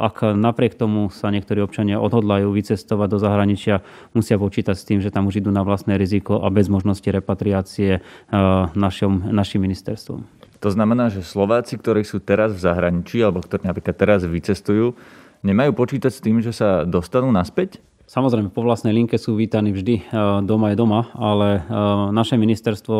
ak 0.00 0.32
napriek 0.32 0.72
tomu 0.72 1.12
sa 1.12 1.28
niektorí 1.28 1.60
občania 1.60 2.00
odhodlajú 2.00 2.48
vycestovať 2.56 3.08
do 3.12 3.18
zahraničia, 3.20 3.84
musia 4.16 4.40
počítať 4.40 4.72
s 4.72 4.88
tým, 4.88 5.04
že 5.04 5.12
tam 5.12 5.28
už 5.28 5.44
idú 5.44 5.52
na 5.52 5.60
vlastné 5.60 6.00
riziko 6.00 6.40
a 6.40 6.48
bez 6.48 6.72
možnosti 6.72 7.04
repatriácie 7.04 8.00
našim, 8.72 9.28
našim 9.28 9.60
ministerstvom. 9.60 10.24
To 10.64 10.68
znamená, 10.72 11.12
že 11.12 11.20
Slováci, 11.20 11.76
ktorí 11.76 12.02
sú 12.02 12.18
teraz 12.24 12.56
v 12.56 12.64
zahraničí 12.64 13.20
alebo 13.20 13.44
ktorí 13.44 13.68
napríklad 13.68 13.94
teraz 13.94 14.24
vycestujú, 14.24 14.96
nemajú 15.44 15.70
počítať 15.76 16.08
s 16.10 16.24
tým, 16.24 16.40
že 16.40 16.56
sa 16.56 16.88
dostanú 16.88 17.28
naspäť? 17.28 17.84
Samozrejme, 18.08 18.48
po 18.48 18.64
vlastnej 18.64 18.96
linke 18.96 19.20
sú 19.20 19.36
vítaní 19.36 19.68
vždy 19.68 19.94
e, 20.00 20.02
doma 20.40 20.72
je 20.72 20.80
doma, 20.80 21.12
ale 21.12 21.60
e, 21.60 21.72
naše 22.08 22.40
ministerstvo 22.40 22.96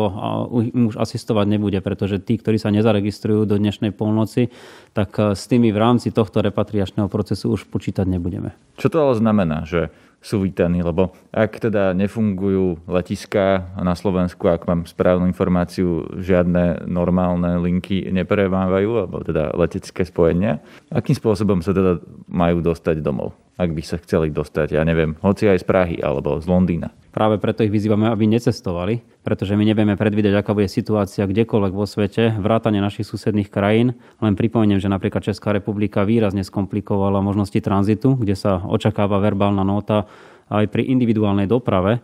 už 0.77 1.01
asistovať 1.01 1.49
nebude, 1.49 1.81
pretože 1.81 2.21
tí, 2.21 2.37
ktorí 2.37 2.61
sa 2.61 2.69
nezaregistrujú 2.69 3.49
do 3.49 3.57
dnešnej 3.57 3.89
polnoci, 3.89 4.53
tak 4.93 5.17
e, 5.17 5.33
s 5.33 5.49
tými 5.49 5.73
v 5.73 5.81
rámci 5.81 6.13
tohto 6.13 6.45
repatriačného 6.45 7.09
procesu 7.09 7.49
už 7.57 7.65
počítať 7.73 8.05
nebudeme. 8.05 8.53
Čo 8.77 8.93
to 8.93 8.97
ale 9.01 9.17
znamená, 9.17 9.65
že 9.65 9.89
sú 10.19 10.43
vítaní, 10.43 10.83
lebo 10.83 11.15
ak 11.31 11.63
teda 11.63 11.95
nefungujú 11.95 12.83
letiská 12.87 13.71
na 13.79 13.95
Slovensku, 13.95 14.51
ak 14.51 14.67
mám 14.67 14.83
správnu 14.83 15.27
informáciu, 15.31 16.07
žiadne 16.19 16.87
normálne 16.87 17.59
linky 17.63 18.11
neprevávajú, 18.11 18.89
alebo 18.99 19.23
teda 19.23 19.55
letecké 19.55 20.03
spojenia, 20.03 20.59
akým 20.91 21.15
spôsobom 21.15 21.63
sa 21.63 21.71
teda 21.71 22.03
majú 22.27 22.59
dostať 22.59 22.99
domov? 22.99 23.35
ak 23.59 23.75
by 23.75 23.83
sa 23.83 23.99
chceli 23.99 24.31
dostať, 24.31 24.79
ja 24.79 24.87
neviem, 24.87 25.19
hoci 25.19 25.51
aj 25.51 25.59
z 25.59 25.65
Prahy 25.67 25.97
alebo 25.99 26.39
z 26.39 26.47
Londýna. 26.47 26.95
Práve 27.19 27.35
preto 27.35 27.67
ich 27.67 27.73
vyzývame, 27.75 28.07
aby 28.07 28.31
necestovali, 28.31 29.03
pretože 29.27 29.59
my 29.59 29.67
nevieme 29.67 29.99
predvídať, 29.99 30.39
aká 30.39 30.55
bude 30.55 30.71
situácia 30.71 31.27
kdekoľvek 31.27 31.73
vo 31.75 31.83
svete, 31.83 32.39
vrátane 32.39 32.79
našich 32.79 33.03
susedných 33.03 33.51
krajín. 33.51 33.99
Len 34.23 34.39
pripomeniem, 34.39 34.79
že 34.79 34.87
napríklad 34.87 35.27
Česká 35.27 35.51
republika 35.51 36.07
výrazne 36.07 36.47
skomplikovala 36.47 37.19
možnosti 37.19 37.59
tranzitu, 37.59 38.15
kde 38.15 38.39
sa 38.39 38.63
očakáva 38.63 39.19
verbálna 39.19 39.67
nota 39.67 40.07
aj 40.47 40.71
pri 40.71 40.87
individuálnej 40.95 41.43
doprave. 41.43 41.99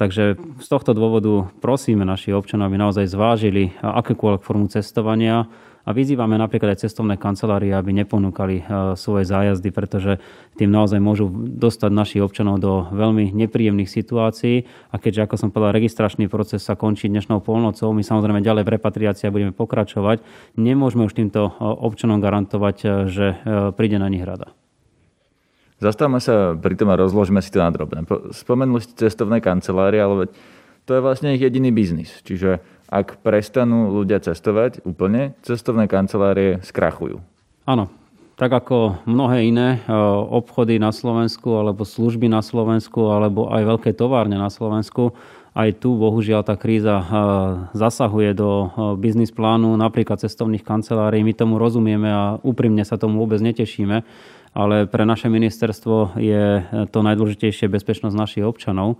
Takže 0.00 0.40
z 0.40 0.66
tohto 0.72 0.96
dôvodu 0.96 1.52
prosíme 1.60 2.08
našich 2.08 2.32
občanov, 2.32 2.72
aby 2.72 2.80
naozaj 2.80 3.12
zvážili 3.12 3.76
akékoľvek 3.84 4.40
formu 4.40 4.72
cestovania, 4.72 5.52
a 5.84 5.90
vyzývame 5.96 6.36
napríklad 6.36 6.76
aj 6.76 6.84
cestovné 6.88 7.16
kancelárie, 7.16 7.72
aby 7.72 7.96
neponúkali 7.96 8.60
e, 8.60 8.64
svoje 9.00 9.24
zájazdy, 9.24 9.68
pretože 9.72 10.12
tým 10.60 10.68
naozaj 10.68 11.00
môžu 11.00 11.32
dostať 11.32 11.90
našich 11.90 12.22
občanov 12.22 12.60
do 12.60 12.86
veľmi 12.92 13.32
nepríjemných 13.32 13.88
situácií. 13.88 14.68
A 14.92 15.00
keďže, 15.00 15.24
ako 15.24 15.36
som 15.40 15.48
povedal, 15.48 15.80
registračný 15.80 16.28
proces 16.28 16.60
sa 16.60 16.76
končí 16.76 17.08
dnešnou 17.08 17.40
polnocou, 17.40 17.90
my 17.96 18.04
samozrejme 18.04 18.44
ďalej 18.44 18.64
v 18.68 18.72
repatriácii 18.76 19.32
budeme 19.32 19.56
pokračovať, 19.56 20.20
nemôžeme 20.60 21.08
už 21.08 21.16
týmto 21.16 21.48
e, 21.48 21.62
občanom 21.64 22.20
garantovať, 22.20 22.76
e, 22.84 22.88
že 23.08 23.26
príde 23.74 23.96
na 23.96 24.08
nich 24.12 24.22
rada. 24.22 24.52
Zastavme 25.80 26.20
sa 26.20 26.52
pri 26.60 26.76
tom 26.76 26.92
a 26.92 27.00
rozložme 27.00 27.40
si 27.40 27.48
to 27.48 27.64
na 27.64 27.72
drobné. 27.72 28.04
Spomenuli 28.36 28.84
ste 28.84 29.08
cestovné 29.08 29.40
kancelárie, 29.40 29.96
ale 29.96 30.28
to 30.84 30.92
je 30.92 31.00
vlastne 31.00 31.32
ich 31.32 31.40
jediný 31.40 31.72
biznis. 31.72 32.12
Čiže 32.20 32.60
ak 32.90 33.22
prestanú 33.22 33.94
ľudia 33.94 34.18
cestovať 34.18 34.82
úplne, 34.82 35.38
cestovné 35.46 35.86
kancelárie 35.86 36.58
skrachujú. 36.66 37.22
Áno, 37.62 37.86
tak 38.34 38.50
ako 38.50 39.06
mnohé 39.06 39.46
iné 39.46 39.78
e, 39.78 39.94
obchody 40.32 40.82
na 40.82 40.90
Slovensku, 40.90 41.54
alebo 41.54 41.86
služby 41.86 42.26
na 42.26 42.42
Slovensku, 42.42 43.12
alebo 43.14 43.46
aj 43.52 43.62
veľké 43.62 43.90
továrne 43.94 44.34
na 44.34 44.50
Slovensku, 44.50 45.14
aj 45.54 45.82
tu 45.82 45.94
bohužiaľ 45.94 46.42
tá 46.42 46.58
kríza 46.58 46.98
e, 46.98 47.06
zasahuje 47.78 48.32
do 48.34 48.50
e, 48.50 48.66
biznis 48.98 49.30
plánu 49.30 49.76
napríklad 49.78 50.24
cestovných 50.24 50.66
kancelárií. 50.66 51.20
My 51.20 51.36
tomu 51.36 51.60
rozumieme 51.60 52.10
a 52.10 52.40
úprimne 52.42 52.82
sa 52.82 52.98
tomu 52.98 53.22
vôbec 53.22 53.38
netešíme, 53.38 54.02
ale 54.50 54.90
pre 54.90 55.04
naše 55.06 55.30
ministerstvo 55.30 56.18
je 56.18 56.64
to 56.90 56.98
najdôležitejšie 57.06 57.70
bezpečnosť 57.70 58.16
našich 58.18 58.42
občanov. 58.48 58.98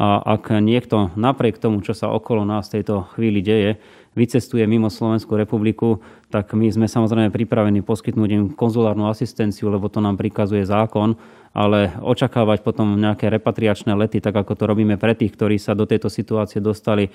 A 0.00 0.24
ak 0.38 0.56
niekto 0.64 1.12
napriek 1.20 1.60
tomu, 1.60 1.84
čo 1.84 1.92
sa 1.92 2.08
okolo 2.08 2.48
nás 2.48 2.72
v 2.72 2.80
tejto 2.80 3.04
chvíli 3.12 3.44
deje, 3.44 3.76
vycestuje 4.12 4.64
mimo 4.64 4.92
Slovenskú 4.92 5.36
republiku, 5.36 6.00
tak 6.28 6.52
my 6.52 6.68
sme 6.68 6.88
samozrejme 6.88 7.32
pripravení 7.32 7.84
poskytnúť 7.84 8.30
im 8.32 8.44
konzulárnu 8.52 9.08
asistenciu, 9.08 9.68
lebo 9.72 9.88
to 9.92 10.00
nám 10.00 10.16
prikazuje 10.16 10.64
zákon 10.64 11.16
ale 11.52 11.92
očakávať 12.00 12.64
potom 12.64 12.96
nejaké 12.96 13.28
repatriačné 13.28 13.92
lety, 13.92 14.24
tak 14.24 14.32
ako 14.32 14.56
to 14.56 14.64
robíme 14.64 14.96
pre 14.96 15.12
tých, 15.12 15.36
ktorí 15.36 15.60
sa 15.60 15.76
do 15.76 15.84
tejto 15.84 16.08
situácie 16.08 16.64
dostali 16.64 17.08
eh, 17.08 17.12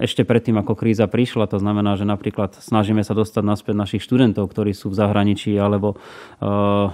ešte 0.00 0.24
predtým, 0.24 0.56
ako 0.60 0.72
kríza 0.72 1.04
prišla. 1.04 1.48
To 1.52 1.60
znamená, 1.60 2.00
že 2.00 2.08
napríklad 2.08 2.56
snažíme 2.56 3.04
sa 3.04 3.12
dostať 3.12 3.44
naspäť 3.44 3.74
našich 3.76 4.02
študentov, 4.04 4.48
ktorí 4.48 4.72
sú 4.72 4.88
v 4.88 4.98
zahraničí, 4.98 5.52
alebo 5.60 5.94
eh, 5.94 6.46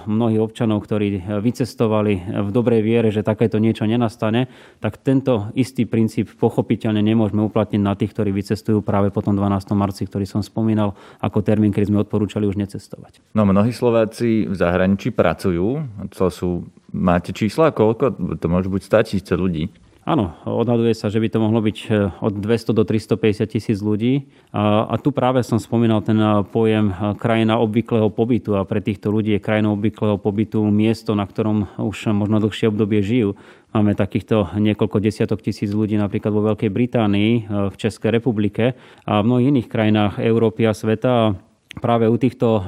mnohých 0.03 0.43
občanov, 0.43 0.83
ktorí 0.83 1.39
vycestovali 1.39 2.43
v 2.43 2.49
dobrej 2.51 2.81
viere, 2.83 3.09
že 3.09 3.23
takéto 3.23 3.57
niečo 3.57 3.87
nenastane, 3.87 4.51
tak 4.83 4.99
tento 4.99 5.49
istý 5.55 5.87
princíp 5.87 6.35
pochopiteľne 6.35 6.99
nemôžeme 6.99 7.39
uplatniť 7.47 7.81
na 7.81 7.95
tých, 7.95 8.11
ktorí 8.11 8.35
vycestujú 8.35 8.83
práve 8.83 9.09
po 9.15 9.23
tom 9.23 9.39
12. 9.39 9.71
marci, 9.79 10.03
ktorý 10.03 10.27
som 10.27 10.43
spomínal, 10.43 10.93
ako 11.23 11.39
termín, 11.39 11.71
kedy 11.71 11.95
sme 11.95 12.03
odporúčali 12.03 12.43
už 12.43 12.59
necestovať. 12.59 13.23
No 13.31 13.47
mnohí 13.47 13.71
Slováci 13.71 14.43
v 14.45 14.55
zahraničí 14.55 15.15
pracujú, 15.15 15.87
to 16.11 16.27
sú 16.27 16.48
máte 16.93 17.31
čísla, 17.31 17.73
koľko? 17.75 18.17
To 18.37 18.45
môže 18.49 18.69
byť 18.69 18.83
100 18.83 19.07
tisíce 19.07 19.33
ľudí. 19.33 19.69
Áno, 20.09 20.33
odhaduje 20.41 20.97
sa, 20.97 21.13
že 21.13 21.21
by 21.21 21.29
to 21.29 21.37
mohlo 21.37 21.61
byť 21.61 21.77
e, 21.85 22.09
od 22.09 22.33
200 22.41 22.73
do 22.73 22.81
350 22.81 23.45
tisíc 23.45 23.77
ľudí. 23.77 24.25
A, 24.49 24.89
a 24.89 24.97
tu 24.97 25.13
práve 25.13 25.45
som 25.45 25.61
spomínal 25.61 26.01
ten 26.01 26.17
e, 26.17 26.41
pojem 26.49 26.89
e, 26.89 27.13
krajina 27.13 27.61
obvyklého 27.61 28.09
pobytu 28.09 28.57
a 28.57 28.65
pre 28.65 28.81
týchto 28.81 29.13
ľudí 29.13 29.37
je 29.37 29.43
krajinou 29.43 29.77
obvyklého 29.77 30.17
pobytu 30.17 30.65
miesto, 30.65 31.13
na 31.13 31.29
ktorom 31.29 31.69
už 31.77 32.09
možno 32.17 32.41
dlhšie 32.41 32.73
obdobie 32.73 33.05
žijú. 33.05 33.37
Máme 33.69 33.93
takýchto 33.93 34.57
niekoľko 34.57 34.97
desiatok 34.97 35.45
tisíc 35.45 35.69
ľudí 35.69 35.93
napríklad 35.93 36.33
vo 36.33 36.41
Veľkej 36.41 36.73
Británii, 36.73 37.31
v 37.69 37.75
Českej 37.77 38.09
republike 38.09 38.73
a 39.05 39.21
v 39.21 39.27
mnohých 39.29 39.49
iných 39.53 39.69
krajinách 39.69 40.13
Európy 40.25 40.65
a 40.65 40.73
sveta 40.73 41.37
práve 41.77 42.09
u 42.09 42.17
týchto 42.17 42.47
eh, 42.57 42.61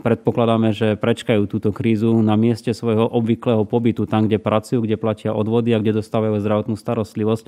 predpokladáme, 0.00 0.72
že 0.72 0.96
prečkajú 0.96 1.44
túto 1.44 1.68
krízu 1.68 2.16
na 2.24 2.32
mieste 2.40 2.72
svojho 2.72 3.04
obvyklého 3.04 3.68
pobytu, 3.68 4.08
tam, 4.08 4.24
kde 4.24 4.40
pracujú, 4.40 4.80
kde 4.88 4.96
platia 4.96 5.36
odvody 5.36 5.76
a 5.76 5.82
kde 5.84 6.00
dostávajú 6.00 6.40
zdravotnú 6.40 6.72
starostlivosť. 6.80 7.44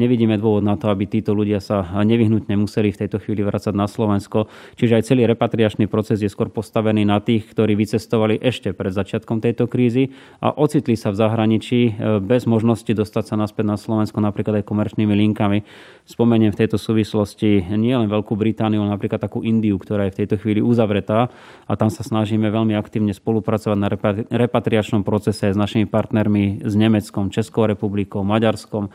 Nevidíme 0.00 0.40
dôvod 0.40 0.64
na 0.64 0.80
to, 0.80 0.88
aby 0.88 1.04
títo 1.04 1.36
ľudia 1.36 1.60
sa 1.60 1.84
nevyhnutne 2.00 2.56
museli 2.56 2.88
v 2.96 3.00
tejto 3.04 3.20
chvíli 3.20 3.44
vrácať 3.44 3.76
na 3.76 3.84
Slovensko. 3.84 4.48
Čiže 4.80 4.96
aj 4.96 5.06
celý 5.12 5.28
repatriačný 5.28 5.84
proces 5.84 6.24
je 6.24 6.32
skôr 6.32 6.48
postavený 6.48 7.04
na 7.04 7.20
tých, 7.20 7.44
ktorí 7.52 7.76
vycestovali 7.76 8.40
ešte 8.40 8.72
pred 8.72 8.96
začiatkom 8.96 9.44
tejto 9.44 9.68
krízy 9.68 10.16
a 10.40 10.48
ocitli 10.48 10.96
sa 10.96 11.12
v 11.12 11.20
zahraničí 11.20 11.80
eh, 11.92 11.94
bez 12.24 12.48
možnosti 12.48 12.88
dostať 12.88 13.24
sa 13.28 13.36
naspäť 13.36 13.68
na 13.68 13.76
Slovensko 13.76 14.24
napríklad 14.24 14.64
aj 14.64 14.64
komerčnými 14.64 15.12
linkami. 15.12 15.60
Spomeniem 16.08 16.56
v 16.56 16.60
tejto 16.64 16.80
súvislosti 16.80 17.68
nielen 17.68 18.08
Veľkú 18.08 18.32
Britániu, 18.32 18.80
ale 18.80 18.96
napríklad 18.96 19.20
takú 19.20 19.44
Indiu, 19.44 19.76
ktorá 19.76 20.08
je 20.08 20.16
v 20.16 20.18
tejto 20.24 20.38
chvíli 20.38 20.47
uzavretá 20.56 21.28
a 21.68 21.72
tam 21.76 21.92
sa 21.92 22.00
snažíme 22.00 22.48
veľmi 22.48 22.72
aktívne 22.72 23.12
spolupracovať 23.12 23.76
na 23.76 23.92
repatriačnom 24.32 25.04
procese 25.04 25.52
s 25.52 25.56
našimi 25.60 25.84
partnermi 25.84 26.64
s 26.64 26.72
Nemeckom, 26.72 27.28
Českou 27.28 27.68
republikou, 27.68 28.24
Maďarskom 28.24 28.88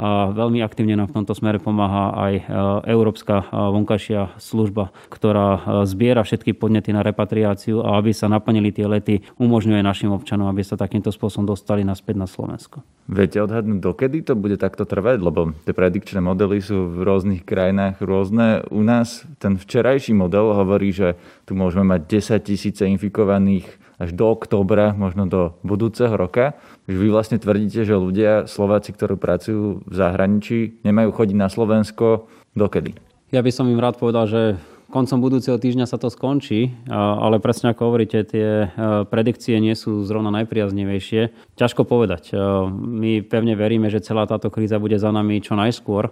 a 0.00 0.32
veľmi 0.32 0.64
aktívne 0.64 0.96
nám 0.96 1.12
v 1.12 1.20
tomto 1.20 1.36
smere 1.36 1.60
pomáha 1.60 2.16
aj 2.16 2.32
e, 2.40 2.42
Európska 2.88 3.44
e, 3.44 3.46
vonkajšia 3.52 4.40
služba, 4.40 4.96
ktorá 5.12 5.48
e, 5.52 5.60
zbiera 5.84 6.24
všetky 6.24 6.56
podnety 6.56 6.96
na 6.96 7.04
repatriáciu 7.04 7.84
a 7.84 8.00
aby 8.00 8.16
sa 8.16 8.24
naplnili 8.32 8.72
tie 8.72 8.88
lety, 8.88 9.20
umožňuje 9.36 9.84
našim 9.84 10.08
občanom, 10.08 10.48
aby 10.48 10.64
sa 10.64 10.80
takýmto 10.80 11.12
spôsobom 11.12 11.44
dostali 11.44 11.84
naspäť 11.84 12.16
na 12.16 12.24
Slovensko. 12.24 12.80
Viete 13.10 13.42
odhadnúť, 13.42 13.82
dokedy 13.82 14.22
to 14.22 14.38
bude 14.38 14.54
takto 14.62 14.86
trvať? 14.86 15.18
Lebo 15.18 15.50
tie 15.66 15.74
predikčné 15.74 16.22
modely 16.22 16.62
sú 16.62 16.94
v 16.94 17.02
rôznych 17.02 17.42
krajinách 17.42 17.98
rôzne. 17.98 18.62
U 18.70 18.86
nás 18.86 19.26
ten 19.42 19.58
včerajší 19.58 20.14
model 20.14 20.54
hovorí, 20.54 20.94
že 20.94 21.18
tu 21.42 21.58
môžeme 21.58 21.90
mať 21.90 22.06
10 22.06 22.46
tisíce 22.46 22.86
infikovaných 22.86 23.66
až 23.98 24.14
do 24.14 24.30
októbra, 24.30 24.94
možno 24.94 25.26
do 25.26 25.58
budúceho 25.66 26.14
roka. 26.14 26.54
Vy 26.86 27.10
vlastne 27.10 27.42
tvrdíte, 27.42 27.82
že 27.82 27.98
ľudia, 27.98 28.46
Slováci, 28.46 28.94
ktorí 28.94 29.18
pracujú 29.18 29.82
v 29.82 29.94
zahraničí, 29.94 30.86
nemajú 30.86 31.10
chodiť 31.10 31.36
na 31.36 31.50
Slovensko 31.50 32.30
dokedy? 32.54 32.94
Ja 33.34 33.42
by 33.42 33.50
som 33.50 33.66
im 33.66 33.82
rád 33.82 33.98
povedal, 33.98 34.30
že 34.30 34.54
koncom 34.90 35.22
budúceho 35.22 35.56
týždňa 35.56 35.86
sa 35.86 35.96
to 35.96 36.10
skončí, 36.10 36.74
ale 36.90 37.38
presne 37.38 37.70
ako 37.70 37.88
hovoríte, 37.88 38.26
tie 38.26 38.68
predikcie 39.06 39.56
nie 39.62 39.78
sú 39.78 40.02
zrovna 40.02 40.34
najpriaznivejšie. 40.34 41.54
Ťažko 41.54 41.86
povedať. 41.86 42.34
My 42.74 43.22
pevne 43.22 43.54
veríme, 43.54 43.86
že 43.88 44.02
celá 44.02 44.26
táto 44.26 44.50
kríza 44.50 44.82
bude 44.82 44.98
za 44.98 45.14
nami 45.14 45.38
čo 45.38 45.54
najskôr. 45.54 46.10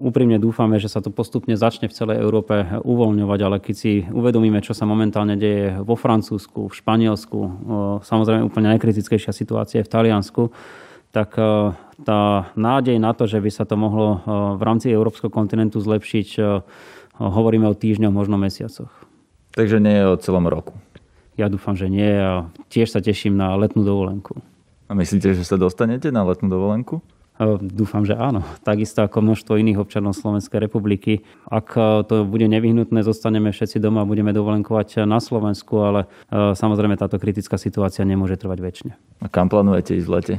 Úprimne 0.00 0.40
dúfame, 0.40 0.80
že 0.80 0.88
sa 0.88 1.04
to 1.04 1.12
postupne 1.12 1.54
začne 1.58 1.90
v 1.90 1.96
celej 1.96 2.24
Európe 2.24 2.64
uvoľňovať, 2.82 3.40
ale 3.44 3.56
keď 3.60 3.74
si 3.76 4.06
uvedomíme, 4.08 4.64
čo 4.64 4.72
sa 4.72 4.88
momentálne 4.88 5.36
deje 5.36 5.78
vo 5.84 5.94
Francúzsku, 5.98 6.70
v 6.70 6.74
Španielsku, 6.74 7.38
samozrejme 8.00 8.46
úplne 8.48 8.72
najkritickejšia 8.74 9.36
situácia 9.36 9.82
je 9.82 9.86
v 9.86 9.92
Taliansku, 9.92 10.42
tak 11.14 11.34
tá 12.02 12.50
nádej 12.58 12.98
na 12.98 13.14
to, 13.14 13.30
že 13.30 13.38
by 13.38 13.50
sa 13.50 13.62
to 13.62 13.78
mohlo 13.78 14.18
v 14.58 14.62
rámci 14.66 14.90
európskeho 14.90 15.30
kontinentu 15.30 15.78
zlepšiť, 15.78 16.28
hovoríme 17.18 17.68
o 17.70 17.78
týždňoch, 17.78 18.14
možno 18.14 18.40
mesiacoch. 18.40 18.90
Takže 19.54 19.78
nie 19.78 19.94
je 20.02 20.06
o 20.10 20.18
celom 20.18 20.50
roku. 20.50 20.74
Ja 21.38 21.50
dúfam, 21.50 21.74
že 21.74 21.90
nie 21.90 22.06
a 22.06 22.50
tiež 22.70 22.94
sa 22.94 23.02
teším 23.02 23.34
na 23.38 23.54
letnú 23.58 23.82
dovolenku. 23.82 24.38
A 24.86 24.92
myslíte, 24.94 25.34
že 25.34 25.46
sa 25.46 25.58
dostanete 25.58 26.10
na 26.14 26.22
letnú 26.26 26.46
dovolenku? 26.50 27.02
Dúfam, 27.58 28.06
že 28.06 28.14
áno. 28.14 28.46
Takisto 28.62 29.02
ako 29.02 29.18
množstvo 29.18 29.58
iných 29.58 29.82
občanov 29.82 30.14
Slovenskej 30.14 30.62
republiky. 30.62 31.26
Ak 31.50 31.74
e, 31.74 32.06
to 32.06 32.22
bude 32.22 32.46
nevyhnutné, 32.46 33.02
zostaneme 33.02 33.50
všetci 33.50 33.82
doma 33.82 34.06
a 34.06 34.08
budeme 34.08 34.30
dovolenkovať 34.30 35.02
na 35.02 35.18
Slovensku, 35.18 35.74
ale 35.82 36.06
e, 36.30 36.54
samozrejme 36.54 36.94
táto 36.94 37.18
kritická 37.18 37.58
situácia 37.58 38.06
nemôže 38.06 38.38
trvať 38.38 38.58
väčšine. 38.62 38.92
A 39.18 39.26
kam 39.26 39.50
plánujete 39.50 39.98
ísť 39.98 40.06
v 40.06 40.14
lete? 40.14 40.34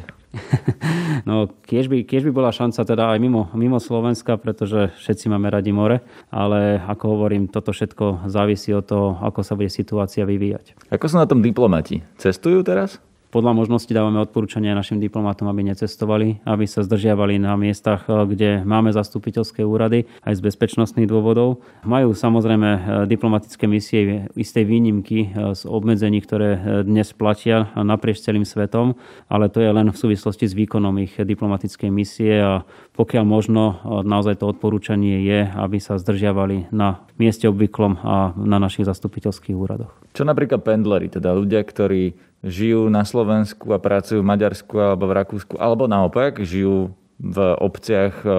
no, 1.28 1.52
keď 1.68 1.84
by, 1.92 1.98
keď 2.08 2.22
by 2.28 2.32
bola 2.32 2.56
šanca 2.56 2.88
teda 2.88 3.12
aj 3.12 3.20
mimo, 3.20 3.52
mimo 3.52 3.84
Slovenska, 3.84 4.40
pretože 4.40 4.96
všetci 4.96 5.28
máme 5.36 5.52
radi 5.52 5.76
more, 5.76 6.00
ale 6.32 6.80
ako 6.80 7.12
hovorím, 7.12 7.52
toto 7.52 7.76
všetko 7.76 8.32
závisí 8.32 8.72
od 8.72 8.88
toho, 8.88 9.20
ako 9.20 9.44
sa 9.44 9.60
bude 9.60 9.68
situácia 9.68 10.24
vyvíjať. 10.24 10.80
Ako 10.96 11.12
sú 11.12 11.20
na 11.20 11.28
tom 11.28 11.44
diplomati? 11.44 12.08
Cestujú 12.16 12.64
teraz? 12.64 13.04
Podľa 13.36 13.52
možnosti 13.52 13.92
dávame 13.92 14.24
odporúčania 14.24 14.72
našim 14.72 14.96
diplomátom, 14.96 15.52
aby 15.52 15.68
necestovali, 15.68 16.40
aby 16.48 16.64
sa 16.64 16.88
zdržiavali 16.88 17.36
na 17.36 17.60
miestach, 17.60 18.08
eh, 18.08 18.24
kde 18.24 18.64
máme 18.64 18.96
zastupiteľské 18.96 19.60
úrady 19.60 20.08
aj 20.24 20.40
z 20.40 20.42
bezpečnostných 20.48 21.04
dôvodov. 21.04 21.60
Majú 21.84 22.16
samozrejme 22.16 22.70
eh, 22.72 22.82
diplomatické 23.12 23.68
misie 23.68 24.32
istej 24.40 24.64
výnimky 24.64 25.36
eh, 25.36 25.52
z 25.52 25.68
obmedzení, 25.68 26.24
ktoré 26.24 26.80
dnes 26.88 27.12
platia 27.12 27.76
naprieč 27.76 28.24
celým 28.24 28.48
svetom, 28.48 28.96
ale 29.28 29.52
to 29.52 29.60
je 29.60 29.68
len 29.68 29.92
v 29.92 30.00
súvislosti 30.00 30.48
s 30.48 30.56
výkonom 30.56 30.96
ich 31.04 31.20
diplomatickej 31.20 31.92
misie 31.92 32.40
a 32.40 32.64
pokiaľ 32.96 33.28
možno, 33.28 33.84
naozaj 34.08 34.40
to 34.40 34.48
odporúčanie 34.48 35.20
je, 35.28 35.44
aby 35.44 35.84
sa 35.84 36.00
zdržiavali 36.00 36.72
na 36.72 37.04
mieste 37.20 37.52
obvyklom 37.52 38.00
a 38.00 38.32
na 38.40 38.64
našich 38.64 38.88
zastupiteľských 38.88 39.52
úradoch. 39.52 39.92
Čo 40.16 40.24
napríklad 40.24 40.64
pendleri, 40.64 41.12
teda 41.12 41.36
ľudia, 41.36 41.60
ktorí 41.68 42.16
žijú 42.46 42.86
na 42.94 43.02
Slovensku 43.02 43.74
a 43.74 43.82
pracujú 43.82 44.22
v 44.22 44.30
Maďarsku 44.30 44.78
alebo 44.78 45.10
v 45.10 45.18
Rakúsku, 45.18 45.58
alebo 45.58 45.90
naopak 45.90 46.38
žijú 46.46 46.94
v 47.18 47.38
obciach 47.58 48.22
e, 48.22 48.30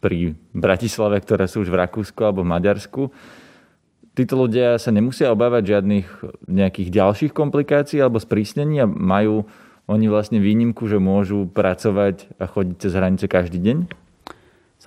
pri 0.00 0.32
Bratislave, 0.56 1.20
ktoré 1.20 1.44
sú 1.44 1.60
už 1.60 1.68
v 1.68 1.78
Rakúsku 1.84 2.24
alebo 2.24 2.40
v 2.40 2.52
Maďarsku. 2.56 3.02
Títo 4.16 4.34
ľudia 4.34 4.80
sa 4.80 4.90
nemusia 4.90 5.30
obávať 5.30 5.76
žiadnych 5.76 6.08
nejakých 6.48 6.88
ďalších 6.90 7.32
komplikácií 7.36 8.00
alebo 8.00 8.18
sprísnení 8.18 8.82
a 8.82 8.88
majú 8.88 9.46
oni 9.88 10.08
vlastne 10.08 10.40
výnimku, 10.40 10.88
že 10.88 10.96
môžu 10.98 11.46
pracovať 11.52 12.32
a 12.40 12.44
chodiť 12.48 12.76
cez 12.80 12.92
hranice 12.96 13.24
každý 13.28 13.60
deň? 13.60 14.07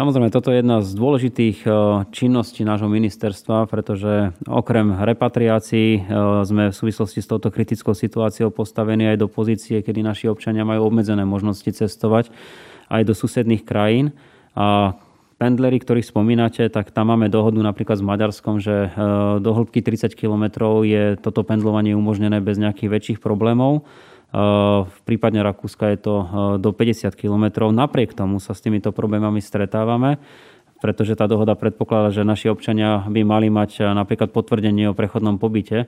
Samozrejme, 0.02 0.34
toto 0.34 0.50
je 0.50 0.66
jedna 0.66 0.82
z 0.82 0.98
dôležitých 0.98 1.62
e, 1.62 1.70
činností 2.10 2.66
nášho 2.66 2.90
ministerstva, 2.90 3.70
pretože 3.70 4.34
okrem 4.50 4.98
repatriácií 4.98 5.90
e, 5.94 6.02
sme 6.42 6.74
v 6.74 6.80
súvislosti 6.82 7.22
s 7.22 7.30
touto 7.30 7.54
kritickou 7.54 7.94
situáciou 7.94 8.50
postavení 8.50 9.14
aj 9.14 9.22
do 9.22 9.30
pozície, 9.30 9.78
kedy 9.86 10.02
naši 10.02 10.26
občania 10.26 10.66
majú 10.66 10.90
obmedzené 10.90 11.22
možnosti 11.22 11.70
cestovať 11.70 12.34
aj 12.90 13.02
do 13.06 13.14
susedných 13.14 13.62
krajín. 13.62 14.18
A 14.58 14.98
pendleri, 15.38 15.78
ktorých 15.78 16.10
spomínate, 16.10 16.66
tak 16.74 16.90
tam 16.90 17.14
máme 17.14 17.30
dohodu 17.30 17.62
napríklad 17.62 18.02
s 18.02 18.08
Maďarskom, 18.10 18.58
že 18.58 18.90
e, 18.90 19.38
do 19.38 19.54
hĺbky 19.54 19.86
30 19.86 20.18
km 20.18 20.66
je 20.82 21.14
toto 21.22 21.46
pendlovanie 21.46 21.94
umožnené 21.94 22.42
bez 22.42 22.58
nejakých 22.58 22.90
väčších 22.90 23.20
problémov. 23.22 23.86
V 24.32 25.00
prípadne 25.04 25.44
Rakúska 25.44 25.92
je 25.92 26.00
to 26.00 26.16
do 26.56 26.72
50 26.72 27.12
km. 27.20 27.68
Napriek 27.68 28.16
tomu 28.16 28.40
sa 28.40 28.56
s 28.56 28.64
týmito 28.64 28.96
problémami 28.96 29.44
stretávame 29.44 30.24
pretože 30.82 31.14
tá 31.14 31.30
dohoda 31.30 31.54
predpokladá, 31.54 32.10
že 32.10 32.26
naši 32.26 32.50
občania 32.50 33.06
by 33.06 33.22
mali 33.22 33.54
mať 33.54 33.94
napríklad 33.94 34.34
potvrdenie 34.34 34.90
o 34.90 34.98
prechodnom 34.98 35.38
pobyte. 35.38 35.86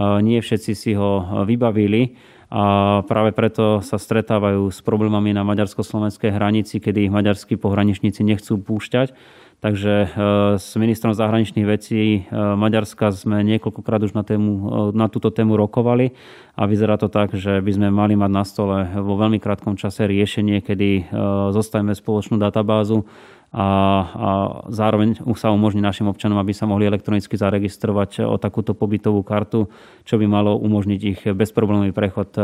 Nie 0.00 0.40
všetci 0.40 0.72
si 0.72 0.96
ho 0.96 1.44
vybavili 1.44 2.16
a 2.48 3.04
práve 3.04 3.36
preto 3.36 3.84
sa 3.84 4.00
stretávajú 4.00 4.72
s 4.72 4.80
problémami 4.80 5.36
na 5.36 5.44
maďarsko-slovenskej 5.44 6.32
hranici, 6.32 6.80
kedy 6.80 7.06
ich 7.06 7.14
maďarskí 7.14 7.60
pohraničníci 7.60 8.24
nechcú 8.24 8.58
púšťať 8.58 9.12
Takže 9.60 9.92
e, 9.92 10.08
s 10.56 10.72
ministrom 10.80 11.12
zahraničných 11.12 11.68
vecí 11.68 12.00
e, 12.00 12.20
Maďarska 12.32 13.12
sme 13.12 13.44
niekoľkokrát 13.44 14.00
už 14.08 14.16
na, 14.16 14.24
tému, 14.24 14.52
e, 14.56 14.96
na 14.96 15.12
túto 15.12 15.28
tému 15.28 15.52
rokovali 15.60 16.16
a 16.56 16.64
vyzerá 16.64 16.96
to 16.96 17.12
tak, 17.12 17.36
že 17.36 17.60
by 17.60 17.68
sme 17.68 17.88
mali 17.92 18.16
mať 18.16 18.30
na 18.32 18.44
stole 18.48 18.88
vo 18.96 19.20
veľmi 19.20 19.36
krátkom 19.36 19.76
čase 19.76 20.08
riešenie, 20.08 20.64
kedy 20.64 21.12
zostavíme 21.52 21.92
spoločnú 21.92 22.40
databázu 22.40 23.04
a, 23.52 23.64
a 23.64 24.28
zároveň 24.72 25.20
sa 25.36 25.52
umožní 25.52 25.84
našim 25.84 26.08
občanom, 26.08 26.40
aby 26.40 26.56
sa 26.56 26.64
mohli 26.64 26.88
elektronicky 26.88 27.36
zaregistrovať 27.36 28.24
o 28.28 28.36
takúto 28.40 28.72
pobytovú 28.72 29.24
kartu, 29.24 29.68
čo 30.08 30.16
by 30.16 30.24
malo 30.28 30.56
umožniť 30.56 31.00
ich 31.00 31.20
bezproblémový 31.24 31.92
prechod 31.92 32.36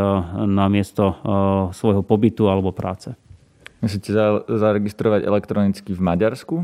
na 0.48 0.66
miesto 0.72 1.16
svojho 1.76 2.00
pobytu 2.00 2.48
alebo 2.48 2.72
práce. 2.72 3.12
Musíte 3.84 4.16
zaregistrovať 4.48 5.28
elektronicky 5.28 5.92
v 5.92 6.00
Maďarsku? 6.00 6.56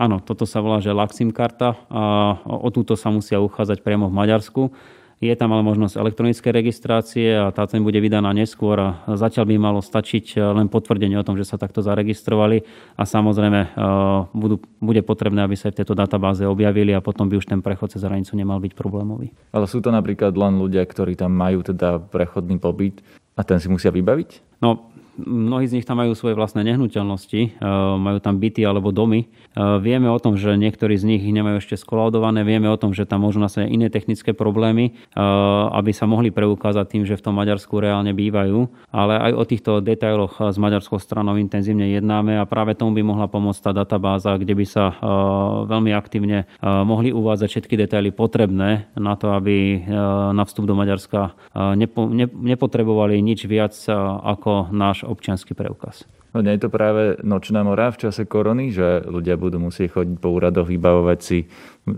Áno, 0.00 0.24
toto 0.24 0.48
sa 0.48 0.64
volá, 0.64 0.80
že 0.80 0.94
Laxim 0.94 1.28
karta 1.30 1.76
a 1.92 2.36
o 2.44 2.68
túto 2.72 2.96
sa 2.96 3.12
musia 3.12 3.40
uchádzať 3.44 3.84
priamo 3.84 4.08
v 4.08 4.16
Maďarsku. 4.16 4.62
Je 5.22 5.30
tam 5.38 5.54
ale 5.54 5.62
možnosť 5.62 6.02
elektronickej 6.02 6.50
registrácie 6.50 7.30
a 7.30 7.54
táto 7.54 7.78
im 7.78 7.86
bude 7.86 8.02
vydaná 8.02 8.34
neskôr 8.34 8.74
a 8.74 9.06
zatiaľ 9.14 9.54
by 9.54 9.54
malo 9.54 9.78
stačiť 9.78 10.34
len 10.34 10.66
potvrdenie 10.66 11.14
o 11.14 11.22
tom, 11.22 11.38
že 11.38 11.46
sa 11.46 11.54
takto 11.54 11.78
zaregistrovali 11.78 12.66
a 12.98 13.06
samozrejme 13.06 13.60
e, 13.62 13.68
budú, 14.34 14.58
bude 14.82 14.98
potrebné, 15.06 15.46
aby 15.46 15.54
sa 15.54 15.70
v 15.70 15.78
tejto 15.78 15.94
databáze 15.94 16.42
objavili 16.42 16.90
a 16.90 16.98
potom 16.98 17.30
by 17.30 17.38
už 17.38 17.46
ten 17.46 17.62
prechod 17.62 17.94
cez 17.94 18.02
hranicu 18.02 18.34
nemal 18.34 18.58
byť 18.58 18.74
problémový. 18.74 19.30
Ale 19.54 19.70
sú 19.70 19.78
to 19.78 19.94
napríklad 19.94 20.34
len 20.34 20.58
ľudia, 20.58 20.82
ktorí 20.82 21.14
tam 21.14 21.38
majú 21.38 21.62
teda 21.62 22.02
prechodný 22.02 22.58
pobyt 22.58 22.98
a 23.38 23.46
ten 23.46 23.62
si 23.62 23.70
musia 23.70 23.94
vybaviť? 23.94 24.58
No, 24.58 24.90
Mnohí 25.20 25.68
z 25.68 25.76
nich 25.76 25.84
tam 25.84 26.00
majú 26.00 26.16
svoje 26.16 26.32
vlastné 26.32 26.64
nehnuteľnosti, 26.64 27.40
e, 27.44 27.48
majú 28.00 28.16
tam 28.24 28.40
byty 28.40 28.64
alebo 28.64 28.96
domy. 28.96 29.28
E, 29.28 29.60
vieme 29.84 30.08
o 30.08 30.16
tom, 30.16 30.40
že 30.40 30.56
niektorí 30.56 30.96
z 30.96 31.04
nich 31.04 31.20
nemajú 31.20 31.60
ešte 31.60 31.76
skolaudované, 31.76 32.48
vieme 32.48 32.72
o 32.72 32.80
tom, 32.80 32.96
že 32.96 33.04
tam 33.04 33.28
môžu 33.28 33.36
nastať 33.36 33.68
iné 33.68 33.92
technické 33.92 34.32
problémy, 34.32 34.96
e, 34.96 35.20
aby 35.76 35.92
sa 35.92 36.08
mohli 36.08 36.32
preukázať 36.32 36.96
tým, 36.96 37.04
že 37.04 37.20
v 37.20 37.24
tom 37.28 37.36
Maďarsku 37.36 37.76
reálne 37.76 38.16
bývajú. 38.16 38.72
Ale 38.88 39.20
aj 39.20 39.32
o 39.36 39.44
týchto 39.44 39.72
detailoch 39.84 40.40
s 40.40 40.56
maďarskou 40.56 40.96
stranou 40.96 41.36
intenzívne 41.36 41.92
jednáme 41.92 42.40
a 42.40 42.48
práve 42.48 42.72
tomu 42.72 42.96
by 42.96 43.04
mohla 43.04 43.28
pomôcť 43.28 43.68
tá 43.68 43.72
databáza, 43.76 44.40
kde 44.40 44.56
by 44.56 44.64
sa 44.64 44.96
veľmi 45.68 45.92
aktívne 45.92 46.48
mohli 46.62 47.12
uvádzať 47.12 47.48
všetky 47.48 47.74
detaily 47.76 48.10
potrebné 48.12 48.88
na 48.96 49.14
to, 49.16 49.32
aby 49.32 49.84
na 50.32 50.44
vstup 50.44 50.68
do 50.68 50.76
Maďarska 50.76 51.36
nepotrebovali 52.36 53.20
nič 53.20 53.44
viac 53.48 53.76
ako 54.22 54.72
náš 54.72 55.01
občianský 55.04 55.54
preukaz. 55.54 56.06
No 56.32 56.40
nie 56.40 56.56
je 56.56 56.64
to 56.64 56.72
práve 56.72 57.20
nočná 57.20 57.60
mora 57.60 57.92
v 57.92 58.08
čase 58.08 58.24
korony, 58.24 58.72
že 58.72 59.04
ľudia 59.04 59.36
budú 59.36 59.60
musieť 59.60 60.00
chodiť 60.00 60.16
po 60.16 60.32
úradoch, 60.32 60.64
vybavovať 60.64 61.18
si, 61.20 61.44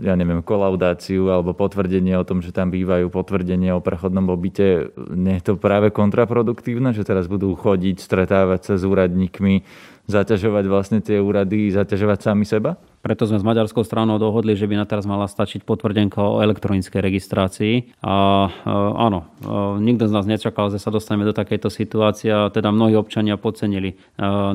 ja 0.03 0.19
neviem, 0.19 0.43
kolaudáciu 0.43 1.31
alebo 1.31 1.55
potvrdenie 1.55 2.19
o 2.19 2.27
tom, 2.27 2.43
že 2.43 2.51
tam 2.51 2.67
bývajú, 2.67 3.07
potvrdenie 3.07 3.71
o 3.71 3.79
prechodnom 3.79 4.27
pobyte. 4.27 4.91
Nie 5.15 5.39
je 5.39 5.43
to 5.51 5.53
práve 5.55 5.87
kontraproduktívne, 5.95 6.91
že 6.91 7.07
teraz 7.07 7.31
budú 7.31 7.55
chodiť, 7.55 7.95
stretávať 8.03 8.61
sa 8.67 8.73
s 8.75 8.83
úradníkmi, 8.83 9.63
zaťažovať 10.11 10.65
vlastne 10.67 10.99
tie 10.99 11.23
úrady, 11.23 11.71
zaťažovať 11.71 12.19
sami 12.19 12.43
seba? 12.43 12.75
Preto 13.05 13.29
sme 13.29 13.37
s 13.37 13.45
maďarskou 13.45 13.85
stranou 13.85 14.17
dohodli, 14.17 14.57
že 14.57 14.65
by 14.65 14.81
na 14.81 14.89
teraz 14.89 15.05
mala 15.05 15.29
stačiť 15.29 15.61
potvrdenka 15.61 16.25
o 16.25 16.41
elektronickej 16.41 17.05
registrácii. 17.05 18.01
A 18.01 18.49
e, 18.49 18.71
áno, 18.97 19.29
e, 19.45 19.77
nikto 19.77 20.09
z 20.09 20.15
nás 20.17 20.25
nečakal, 20.25 20.73
že 20.73 20.81
sa 20.81 20.89
dostaneme 20.89 21.29
do 21.29 21.37
takejto 21.37 21.69
situácie. 21.69 22.33
Teda 22.49 22.73
mnohí 22.73 22.97
občania 22.97 23.37
podcenili 23.37 23.93
e, 23.93 23.95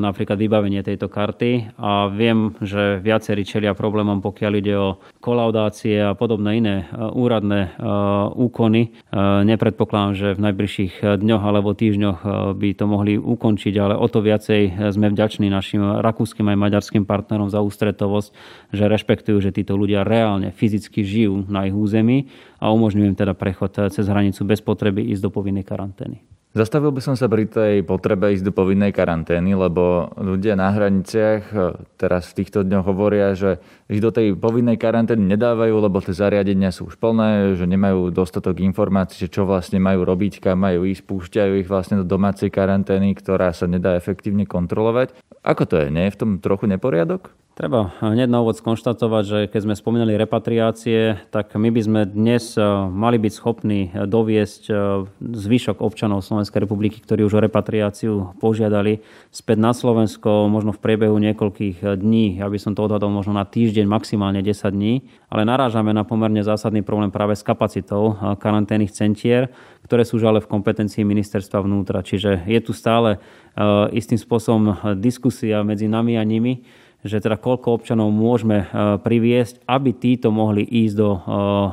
napríklad 0.02 0.34
vybavenie 0.34 0.82
tejto 0.82 1.06
karty 1.06 1.78
a 1.78 2.10
viem, 2.10 2.58
že 2.58 2.98
viacerí 2.98 3.46
čelia 3.46 3.70
problémom, 3.70 4.18
pokiaľ 4.18 4.52
ide 4.58 4.74
o 4.74 4.98
kolaudácie 5.22 6.10
a 6.10 6.18
podobné 6.18 6.58
iné 6.58 6.76
úradné 6.96 7.76
úkony. 8.34 8.96
Nepredpokladám, 9.44 10.16
že 10.16 10.28
v 10.34 10.40
najbližších 10.48 11.20
dňoch 11.20 11.42
alebo 11.44 11.76
týždňoch 11.76 12.18
by 12.56 12.68
to 12.72 12.84
mohli 12.88 13.14
ukončiť, 13.20 13.74
ale 13.76 13.94
o 14.00 14.08
to 14.08 14.24
viacej 14.24 14.90
sme 14.90 15.12
vďační 15.12 15.52
našim 15.52 16.00
rakúskym 16.00 16.48
aj 16.48 16.56
maďarským 16.56 17.04
partnerom 17.04 17.52
za 17.52 17.60
ústretovosť 17.60 18.39
že 18.70 18.86
rešpektujú, 18.86 19.38
že 19.42 19.54
títo 19.54 19.74
ľudia 19.74 20.06
reálne 20.06 20.54
fyzicky 20.54 21.02
žijú 21.02 21.46
na 21.46 21.66
ich 21.66 21.74
území 21.74 22.30
a 22.58 22.70
umožňujú 22.70 23.06
im 23.10 23.18
teda 23.18 23.34
prechod 23.34 23.76
cez 23.90 24.06
hranicu 24.06 24.42
bez 24.46 24.60
potreby 24.60 25.06
ísť 25.10 25.22
do 25.26 25.30
povinnej 25.30 25.64
karantény. 25.66 26.30
Zastavil 26.50 26.90
by 26.90 26.98
som 26.98 27.14
sa 27.14 27.30
pri 27.30 27.46
tej 27.46 27.86
potrebe 27.86 28.34
ísť 28.34 28.42
do 28.42 28.50
povinnej 28.50 28.90
karantény, 28.90 29.54
lebo 29.54 30.10
ľudia 30.18 30.58
na 30.58 30.74
hraniciach 30.74 31.42
e, 31.54 31.78
teraz 31.94 32.26
v 32.34 32.42
týchto 32.42 32.66
dňoch 32.66 32.90
hovoria, 32.90 33.38
že 33.38 33.62
ich 33.86 34.02
do 34.02 34.10
tej 34.10 34.34
povinnej 34.34 34.74
karantény 34.74 35.30
nedávajú, 35.30 35.78
lebo 35.78 36.02
tie 36.02 36.10
zariadenia 36.10 36.74
sú 36.74 36.90
už 36.90 36.98
plné, 36.98 37.54
že 37.54 37.70
nemajú 37.70 38.10
dostatok 38.10 38.58
informácií, 38.66 39.30
čo 39.30 39.46
vlastne 39.46 39.78
majú 39.78 40.02
robiť, 40.02 40.42
kam 40.42 40.66
majú 40.66 40.90
ísť, 40.90 41.06
púšťajú 41.06 41.52
ich 41.62 41.70
vlastne 41.70 42.02
do 42.02 42.06
domácej 42.10 42.50
karantény, 42.50 43.14
ktorá 43.14 43.54
sa 43.54 43.70
nedá 43.70 43.94
efektívne 43.94 44.42
kontrolovať. 44.42 45.14
Ako 45.46 45.70
to 45.70 45.78
je? 45.78 45.94
Nie 45.94 46.10
je 46.10 46.18
v 46.18 46.20
tom 46.20 46.30
trochu 46.42 46.66
neporiadok? 46.66 47.30
Treba 47.60 47.92
hneď 48.00 48.24
na 48.24 48.40
úvod 48.40 48.56
skonštatovať, 48.56 49.24
že 49.28 49.38
keď 49.52 49.60
sme 49.68 49.74
spomínali 49.76 50.16
repatriácie, 50.16 51.20
tak 51.28 51.52
my 51.52 51.68
by 51.68 51.80
sme 51.84 52.00
dnes 52.08 52.56
eh, 52.56 52.64
mali 52.88 53.20
byť 53.20 53.32
schopní 53.36 53.92
doviesť 53.92 54.62
eh, 54.72 54.76
zvyšok 55.20 55.84
občanov 55.84 56.24
Slovenskej 56.24 56.64
republiky, 56.64 57.04
ktorí 57.04 57.20
už 57.20 57.36
o 57.36 57.44
repatriáciu 57.44 58.32
požiadali 58.40 59.04
späť 59.28 59.60
na 59.60 59.76
Slovensko 59.76 60.48
možno 60.48 60.72
v 60.72 60.80
priebehu 60.80 61.20
niekoľkých 61.20 62.00
dní, 62.00 62.40
aby 62.40 62.56
som 62.56 62.72
to 62.72 62.80
odhadol 62.80 63.12
možno 63.12 63.36
na 63.36 63.44
týždeň, 63.44 63.84
maximálne 63.84 64.40
10 64.40 64.56
dní. 64.72 65.04
Ale 65.28 65.44
narážame 65.44 65.92
na 65.92 66.08
pomerne 66.08 66.40
zásadný 66.40 66.80
problém 66.80 67.12
práve 67.12 67.36
s 67.36 67.44
kapacitou 67.44 68.16
karanténnych 68.40 68.96
centier, 68.96 69.52
ktoré 69.84 70.08
sú 70.08 70.16
už 70.16 70.32
ale 70.32 70.40
v 70.40 70.48
kompetencii 70.48 71.04
ministerstva 71.04 71.60
vnútra. 71.60 72.00
Čiže 72.00 72.40
je 72.48 72.60
tu 72.64 72.72
stále 72.72 73.20
istým 73.94 74.16
spôsobom 74.18 74.96
diskusia 74.98 75.62
medzi 75.62 75.86
nami 75.86 76.18
a 76.18 76.24
nimi, 76.26 76.64
že 77.00 77.20
teda 77.20 77.40
koľko 77.40 77.80
občanov 77.80 78.12
môžeme 78.12 78.64
e, 78.64 78.66
priviesť, 79.00 79.64
aby 79.64 79.96
títo 79.96 80.28
mohli 80.28 80.60
ísť 80.64 80.94
do 80.96 81.10
e, 81.16 81.20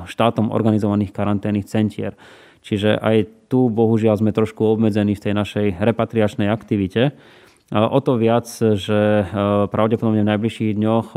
štátom 0.07 0.55
organizovaných 0.55 1.11
karanténnych 1.11 1.67
centier. 1.67 2.15
Čiže 2.63 2.95
aj 2.99 3.47
tu 3.51 3.67
bohužiaľ 3.67 4.19
sme 4.23 4.35
trošku 4.35 4.63
obmedzení 4.63 5.15
v 5.15 5.23
tej 5.23 5.33
našej 5.35 5.67
repatriačnej 5.79 6.51
aktivite. 6.51 7.15
O 7.67 7.99
to 7.99 8.15
viac, 8.15 8.47
že 8.55 8.95
e, 8.95 9.23
pravdepodobne 9.67 10.23
v 10.23 10.31
najbližších 10.31 10.79
dňoch 10.79 11.07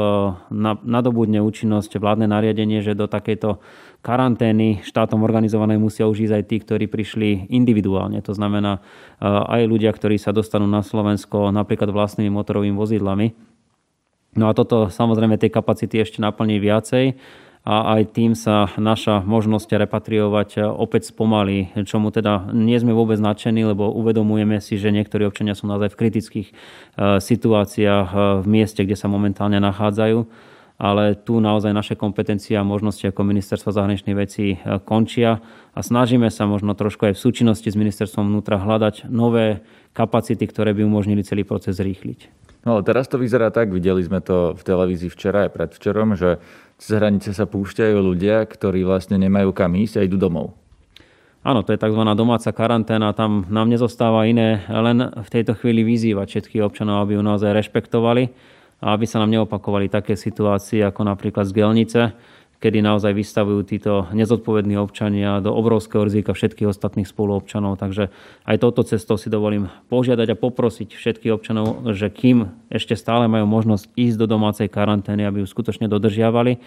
nadobudne 0.83 1.39
účinnosť 1.39 2.03
vládne 2.03 2.27
nariadenie, 2.27 2.83
že 2.83 2.99
do 2.99 3.07
takejto 3.07 3.63
karantény 4.03 4.83
štátom 4.83 5.23
organizovanej 5.23 5.79
musia 5.79 6.11
už 6.11 6.27
ísť 6.27 6.35
aj 6.35 6.45
tí, 6.51 6.57
ktorí 6.59 6.85
prišli 6.91 7.47
individuálne. 7.47 8.19
To 8.27 8.35
znamená 8.35 8.83
aj 9.23 9.61
ľudia, 9.69 9.93
ktorí 9.93 10.19
sa 10.19 10.35
dostanú 10.35 10.65
na 10.65 10.81
Slovensko 10.81 11.53
napríklad 11.53 11.93
vlastnými 11.93 12.33
motorovými 12.33 12.75
vozidlami 12.75 13.50
No 14.39 14.47
a 14.47 14.55
toto 14.55 14.87
samozrejme 14.87 15.39
tie 15.41 15.51
kapacity 15.51 16.03
ešte 16.03 16.23
naplní 16.23 16.63
viacej 16.63 17.19
a 17.61 18.01
aj 18.01 18.17
tým 18.17 18.33
sa 18.33 18.73
naša 18.81 19.21
možnosť 19.21 19.77
repatriovať 19.85 20.65
opäť 20.65 21.13
spomalí, 21.13 21.69
čomu 21.85 22.09
teda 22.09 22.49
nie 22.57 22.81
sme 22.81 22.97
vôbec 22.97 23.21
nadšení, 23.21 23.69
lebo 23.69 23.93
uvedomujeme 23.93 24.65
si, 24.65 24.81
že 24.81 24.89
niektorí 24.89 25.29
občania 25.29 25.53
sú 25.53 25.69
naozaj 25.69 25.93
v 25.93 26.01
kritických 26.01 26.49
e, 26.49 26.55
situáciách 27.21 28.09
e, 28.09 28.19
v 28.41 28.47
mieste, 28.49 28.81
kde 28.81 28.97
sa 28.97 29.13
momentálne 29.13 29.61
nachádzajú 29.61 30.25
ale 30.81 31.13
tu 31.13 31.45
naozaj 31.45 31.77
naše 31.77 31.93
kompetencie 31.93 32.57
a 32.57 32.65
možnosti 32.65 33.05
ako 33.05 33.21
ministerstvo 33.21 33.69
zahraničných 33.69 34.17
vecí 34.17 34.57
e, 34.57 34.81
končia 34.81 35.45
a 35.77 35.81
snažíme 35.85 36.33
sa 36.33 36.49
možno 36.49 36.73
trošku 36.73 37.13
aj 37.13 37.21
v 37.21 37.23
súčinnosti 37.29 37.69
s 37.69 37.77
ministerstvom 37.77 38.33
vnútra 38.33 38.57
hľadať 38.57 39.13
nové 39.13 39.61
kapacity, 39.93 40.41
ktoré 40.49 40.73
by 40.73 40.89
umožnili 40.89 41.21
celý 41.21 41.45
proces 41.45 41.77
rýchliť. 41.77 42.33
No 42.65 42.81
ale 42.81 42.83
teraz 42.89 43.13
to 43.13 43.21
vyzerá 43.21 43.53
tak, 43.53 43.69
videli 43.69 44.01
sme 44.01 44.25
to 44.25 44.57
v 44.57 44.63
televízii 44.65 45.13
včera 45.13 45.45
aj 45.45 45.53
predvčerom, 45.53 46.17
že 46.17 46.41
cez 46.81 46.97
hranice 46.97 47.37
sa 47.37 47.45
púšťajú 47.45 47.97
ľudia, 48.01 48.49
ktorí 48.49 48.81
vlastne 48.81 49.21
nemajú 49.21 49.53
kam 49.53 49.77
ísť 49.77 50.01
a 50.01 50.05
idú 50.09 50.17
domov. 50.17 50.57
Áno, 51.41 51.65
to 51.65 51.73
je 51.73 51.81
tzv. 51.81 52.05
domáca 52.17 52.53
karanténa. 52.53 53.17
Tam 53.17 53.49
nám 53.49 53.73
nezostáva 53.73 54.29
iné 54.29 54.61
len 54.69 55.09
v 55.09 55.29
tejto 55.33 55.57
chvíli 55.57 55.81
vyzývať 55.85 56.37
všetkých 56.37 56.65
občanov, 56.65 57.05
aby 57.05 57.17
ju 57.17 57.23
naozaj 57.25 57.57
rešpektovali 57.57 58.29
a 58.81 58.97
aby 58.97 59.05
sa 59.05 59.21
nám 59.21 59.31
neopakovali 59.33 59.93
také 59.93 60.17
situácie 60.17 60.81
ako 60.81 61.05
napríklad 61.05 61.45
z 61.45 61.53
Gelnice, 61.53 62.03
kedy 62.61 62.85
naozaj 62.85 63.17
vystavujú 63.17 63.65
títo 63.65 63.93
nezodpovední 64.13 64.77
občania 64.77 65.41
do 65.41 65.49
obrovského 65.57 66.05
rizika 66.05 66.37
všetkých 66.37 66.69
ostatných 66.69 67.09
spoluobčanov. 67.09 67.81
Takže 67.81 68.13
aj 68.45 68.57
touto 68.61 68.85
cestou 68.85 69.17
si 69.17 69.33
dovolím 69.33 69.73
požiadať 69.89 70.37
a 70.37 70.41
poprosiť 70.41 70.93
všetkých 70.93 71.33
občanov, 71.33 71.89
že 71.97 72.13
kým 72.13 72.53
ešte 72.69 72.93
stále 73.01 73.33
majú 73.33 73.49
možnosť 73.49 73.89
ísť 73.97 74.17
do 74.21 74.27
domácej 74.29 74.69
karantény, 74.69 75.25
aby 75.25 75.41
ju 75.41 75.49
skutočne 75.49 75.89
dodržiavali 75.89 76.61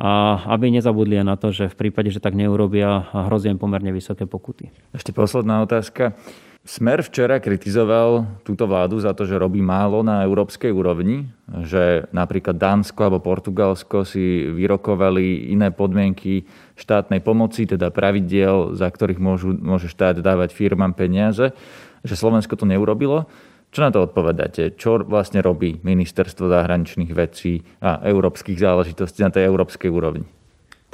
a 0.00 0.42
aby 0.48 0.72
nezabudli 0.72 1.20
na 1.20 1.36
to, 1.36 1.52
že 1.52 1.70
v 1.70 1.76
prípade, 1.76 2.08
že 2.08 2.24
tak 2.24 2.34
neurobia, 2.34 3.06
hrozí 3.12 3.52
im 3.52 3.60
pomerne 3.60 3.92
vysoké 3.92 4.24
pokuty. 4.24 4.72
Ešte 4.96 5.12
posledná 5.12 5.60
otázka. 5.62 6.16
Smer 6.64 7.04
včera 7.04 7.44
kritizoval 7.44 8.40
túto 8.40 8.64
vládu 8.64 8.96
za 8.96 9.12
to, 9.12 9.28
že 9.28 9.36
robí 9.36 9.60
málo 9.60 10.00
na 10.00 10.24
európskej 10.24 10.72
úrovni, 10.72 11.28
že 11.60 12.08
napríklad 12.08 12.56
Dánsko 12.56 13.04
alebo 13.04 13.20
Portugalsko 13.20 14.08
si 14.08 14.48
vyrokovali 14.48 15.52
iné 15.52 15.68
podmienky 15.68 16.48
štátnej 16.80 17.20
pomoci, 17.20 17.68
teda 17.68 17.92
pravidiel, 17.92 18.72
za 18.72 18.88
ktorých 18.88 19.20
môžu, 19.20 19.52
môže 19.60 19.92
štát 19.92 20.24
dávať 20.24 20.56
firmám 20.56 20.96
peniaze, 20.96 21.52
že 22.00 22.14
Slovensko 22.16 22.56
to 22.56 22.64
neurobilo. 22.64 23.28
Čo 23.68 23.84
na 23.84 23.92
to 23.92 24.00
odpovedáte? 24.00 24.72
Čo 24.72 25.04
vlastne 25.04 25.44
robí 25.44 25.84
ministerstvo 25.84 26.48
zahraničných 26.48 27.12
vecí 27.12 27.60
a 27.84 28.00
európskych 28.08 28.56
záležitostí 28.56 29.20
na 29.20 29.28
tej 29.28 29.52
európskej 29.52 29.92
úrovni? 29.92 30.24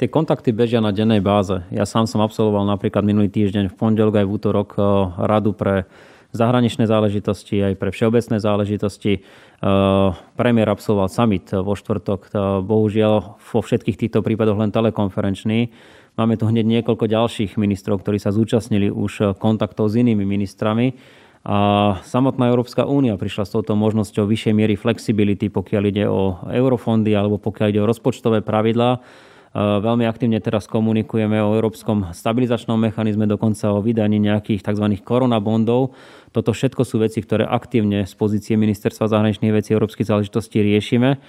Tie 0.01 0.09
kontakty 0.09 0.49
bežia 0.49 0.81
na 0.81 0.89
dennej 0.89 1.21
báze. 1.21 1.61
Ja 1.69 1.85
sám 1.85 2.09
som 2.09 2.25
absolvoval 2.25 2.65
napríklad 2.65 3.05
minulý 3.05 3.29
týždeň 3.29 3.69
v 3.69 3.77
pondelok 3.77 4.17
aj 4.17 4.25
v 4.25 4.33
útorok 4.33 4.69
eh, 4.73 4.83
radu 5.29 5.53
pre 5.53 5.85
zahraničné 6.33 6.89
záležitosti, 6.89 7.61
aj 7.61 7.77
pre 7.77 7.93
všeobecné 7.93 8.41
záležitosti. 8.41 9.21
Eh, 9.21 10.07
premiér 10.33 10.73
absolvoval 10.73 11.05
summit 11.05 11.53
vo 11.53 11.77
štvrtok, 11.77 12.33
bohužiaľ 12.65 13.37
vo 13.37 13.59
všetkých 13.61 13.93
týchto 14.01 14.25
prípadoch 14.25 14.57
len 14.57 14.73
telekonferenčný. 14.73 15.69
Máme 16.17 16.33
tu 16.33 16.49
hneď 16.49 16.81
niekoľko 16.81 17.05
ďalších 17.05 17.61
ministrov, 17.61 18.01
ktorí 18.01 18.17
sa 18.17 18.33
zúčastnili 18.33 18.89
už 18.89 19.37
kontaktov 19.37 19.93
s 19.93 20.01
inými 20.01 20.25
ministrami. 20.25 20.97
A 21.45 21.93
samotná 22.09 22.49
Európska 22.49 22.89
únia 22.89 23.21
prišla 23.21 23.45
s 23.45 23.53
touto 23.53 23.77
možnosťou 23.77 24.25
vyššej 24.25 24.53
miery 24.57 24.73
flexibility, 24.73 25.53
pokiaľ 25.53 25.83
ide 25.93 26.09
o 26.09 26.41
eurofondy 26.49 27.13
alebo 27.13 27.37
pokiaľ 27.37 27.67
ide 27.69 27.81
o 27.85 27.89
rozpočtové 27.89 28.41
pravidlá 28.41 28.97
Eh, 28.97 29.29
veľmi 29.55 30.07
aktívne 30.07 30.39
teraz 30.39 30.63
komunikujeme 30.67 31.35
o 31.43 31.55
európskom 31.59 32.15
stabilizačnom 32.15 32.79
mechanizme, 32.79 33.27
dokonca 33.27 33.75
o 33.75 33.83
vydaní 33.83 34.15
nejakých 34.23 34.63
tzv. 34.63 34.87
koronabondov. 35.03 35.91
Toto 36.31 36.55
všetko 36.55 36.87
sú 36.87 37.03
veci, 37.03 37.19
ktoré 37.19 37.43
aktívne 37.43 38.07
z 38.07 38.13
pozície 38.15 38.55
Ministerstva 38.55 39.11
zahraničných 39.11 39.51
vecí 39.51 39.75
európskych 39.75 40.07
záležitostí 40.07 40.63
riešime 40.63 41.19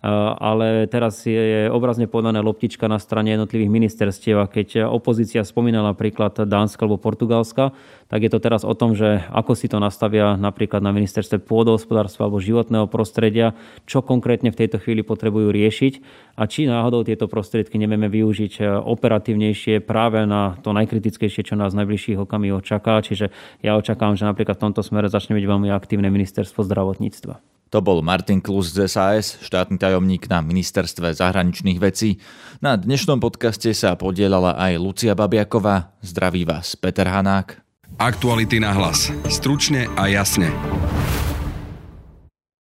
ale 0.00 0.88
teraz 0.88 1.28
je 1.28 1.68
obrazne 1.68 2.08
podaná 2.08 2.40
loptička 2.40 2.88
na 2.88 2.96
strane 2.96 3.36
jednotlivých 3.36 3.68
ministerstiev 3.68 4.36
a 4.40 4.48
keď 4.48 4.88
opozícia 4.88 5.44
spomínala 5.44 5.92
príklad 5.92 6.40
Dánska 6.40 6.88
alebo 6.88 6.96
Portugalska, 6.96 7.76
tak 8.08 8.24
je 8.24 8.32
to 8.32 8.40
teraz 8.40 8.64
o 8.64 8.72
tom, 8.72 8.96
že 8.96 9.22
ako 9.28 9.52
si 9.52 9.68
to 9.68 9.76
nastavia 9.76 10.40
napríklad 10.40 10.80
na 10.80 10.90
ministerstve 10.90 11.44
pôdohospodárstva 11.44 12.26
alebo 12.26 12.40
životného 12.40 12.88
prostredia, 12.88 13.52
čo 13.84 14.00
konkrétne 14.00 14.48
v 14.48 14.58
tejto 14.64 14.80
chvíli 14.80 15.04
potrebujú 15.04 15.52
riešiť 15.52 15.92
a 16.40 16.48
či 16.48 16.64
náhodou 16.64 17.04
tieto 17.04 17.28
prostriedky 17.28 17.76
nevieme 17.76 18.08
využiť 18.08 18.80
operatívnejšie 18.80 19.84
práve 19.84 20.24
na 20.24 20.56
to 20.64 20.72
najkritickejšie, 20.72 21.52
čo 21.52 21.60
nás 21.60 21.76
v 21.76 21.84
najbližších 21.84 22.18
okamihoch 22.24 22.64
čaká. 22.64 23.04
Čiže 23.04 23.28
ja 23.60 23.76
očakávam, 23.76 24.16
že 24.16 24.24
napríklad 24.24 24.56
v 24.56 24.64
tomto 24.72 24.80
smere 24.80 25.12
začne 25.12 25.36
byť 25.36 25.44
veľmi 25.44 25.68
aktívne 25.68 26.08
ministerstvo 26.08 26.64
zdravotníctva. 26.64 27.59
To 27.70 27.78
bol 27.78 28.02
Martin 28.02 28.42
Klus 28.42 28.74
z 28.74 28.90
SAS, 28.90 29.38
štátny 29.46 29.78
tajomník 29.78 30.26
na 30.26 30.42
ministerstve 30.42 31.14
zahraničných 31.14 31.78
vecí. 31.78 32.18
Na 32.58 32.74
dnešnom 32.74 33.22
podcaste 33.22 33.70
sa 33.78 33.94
podielala 33.94 34.58
aj 34.58 34.72
Lucia 34.74 35.14
Babiaková. 35.14 35.94
Zdraví 36.02 36.42
vás 36.42 36.74
Peter 36.74 37.06
Hanák. 37.06 37.62
Aktuality 37.94 38.58
na 38.58 38.74
hlas. 38.74 39.14
Stručne 39.30 39.86
a 39.94 40.10
jasne. 40.10 40.50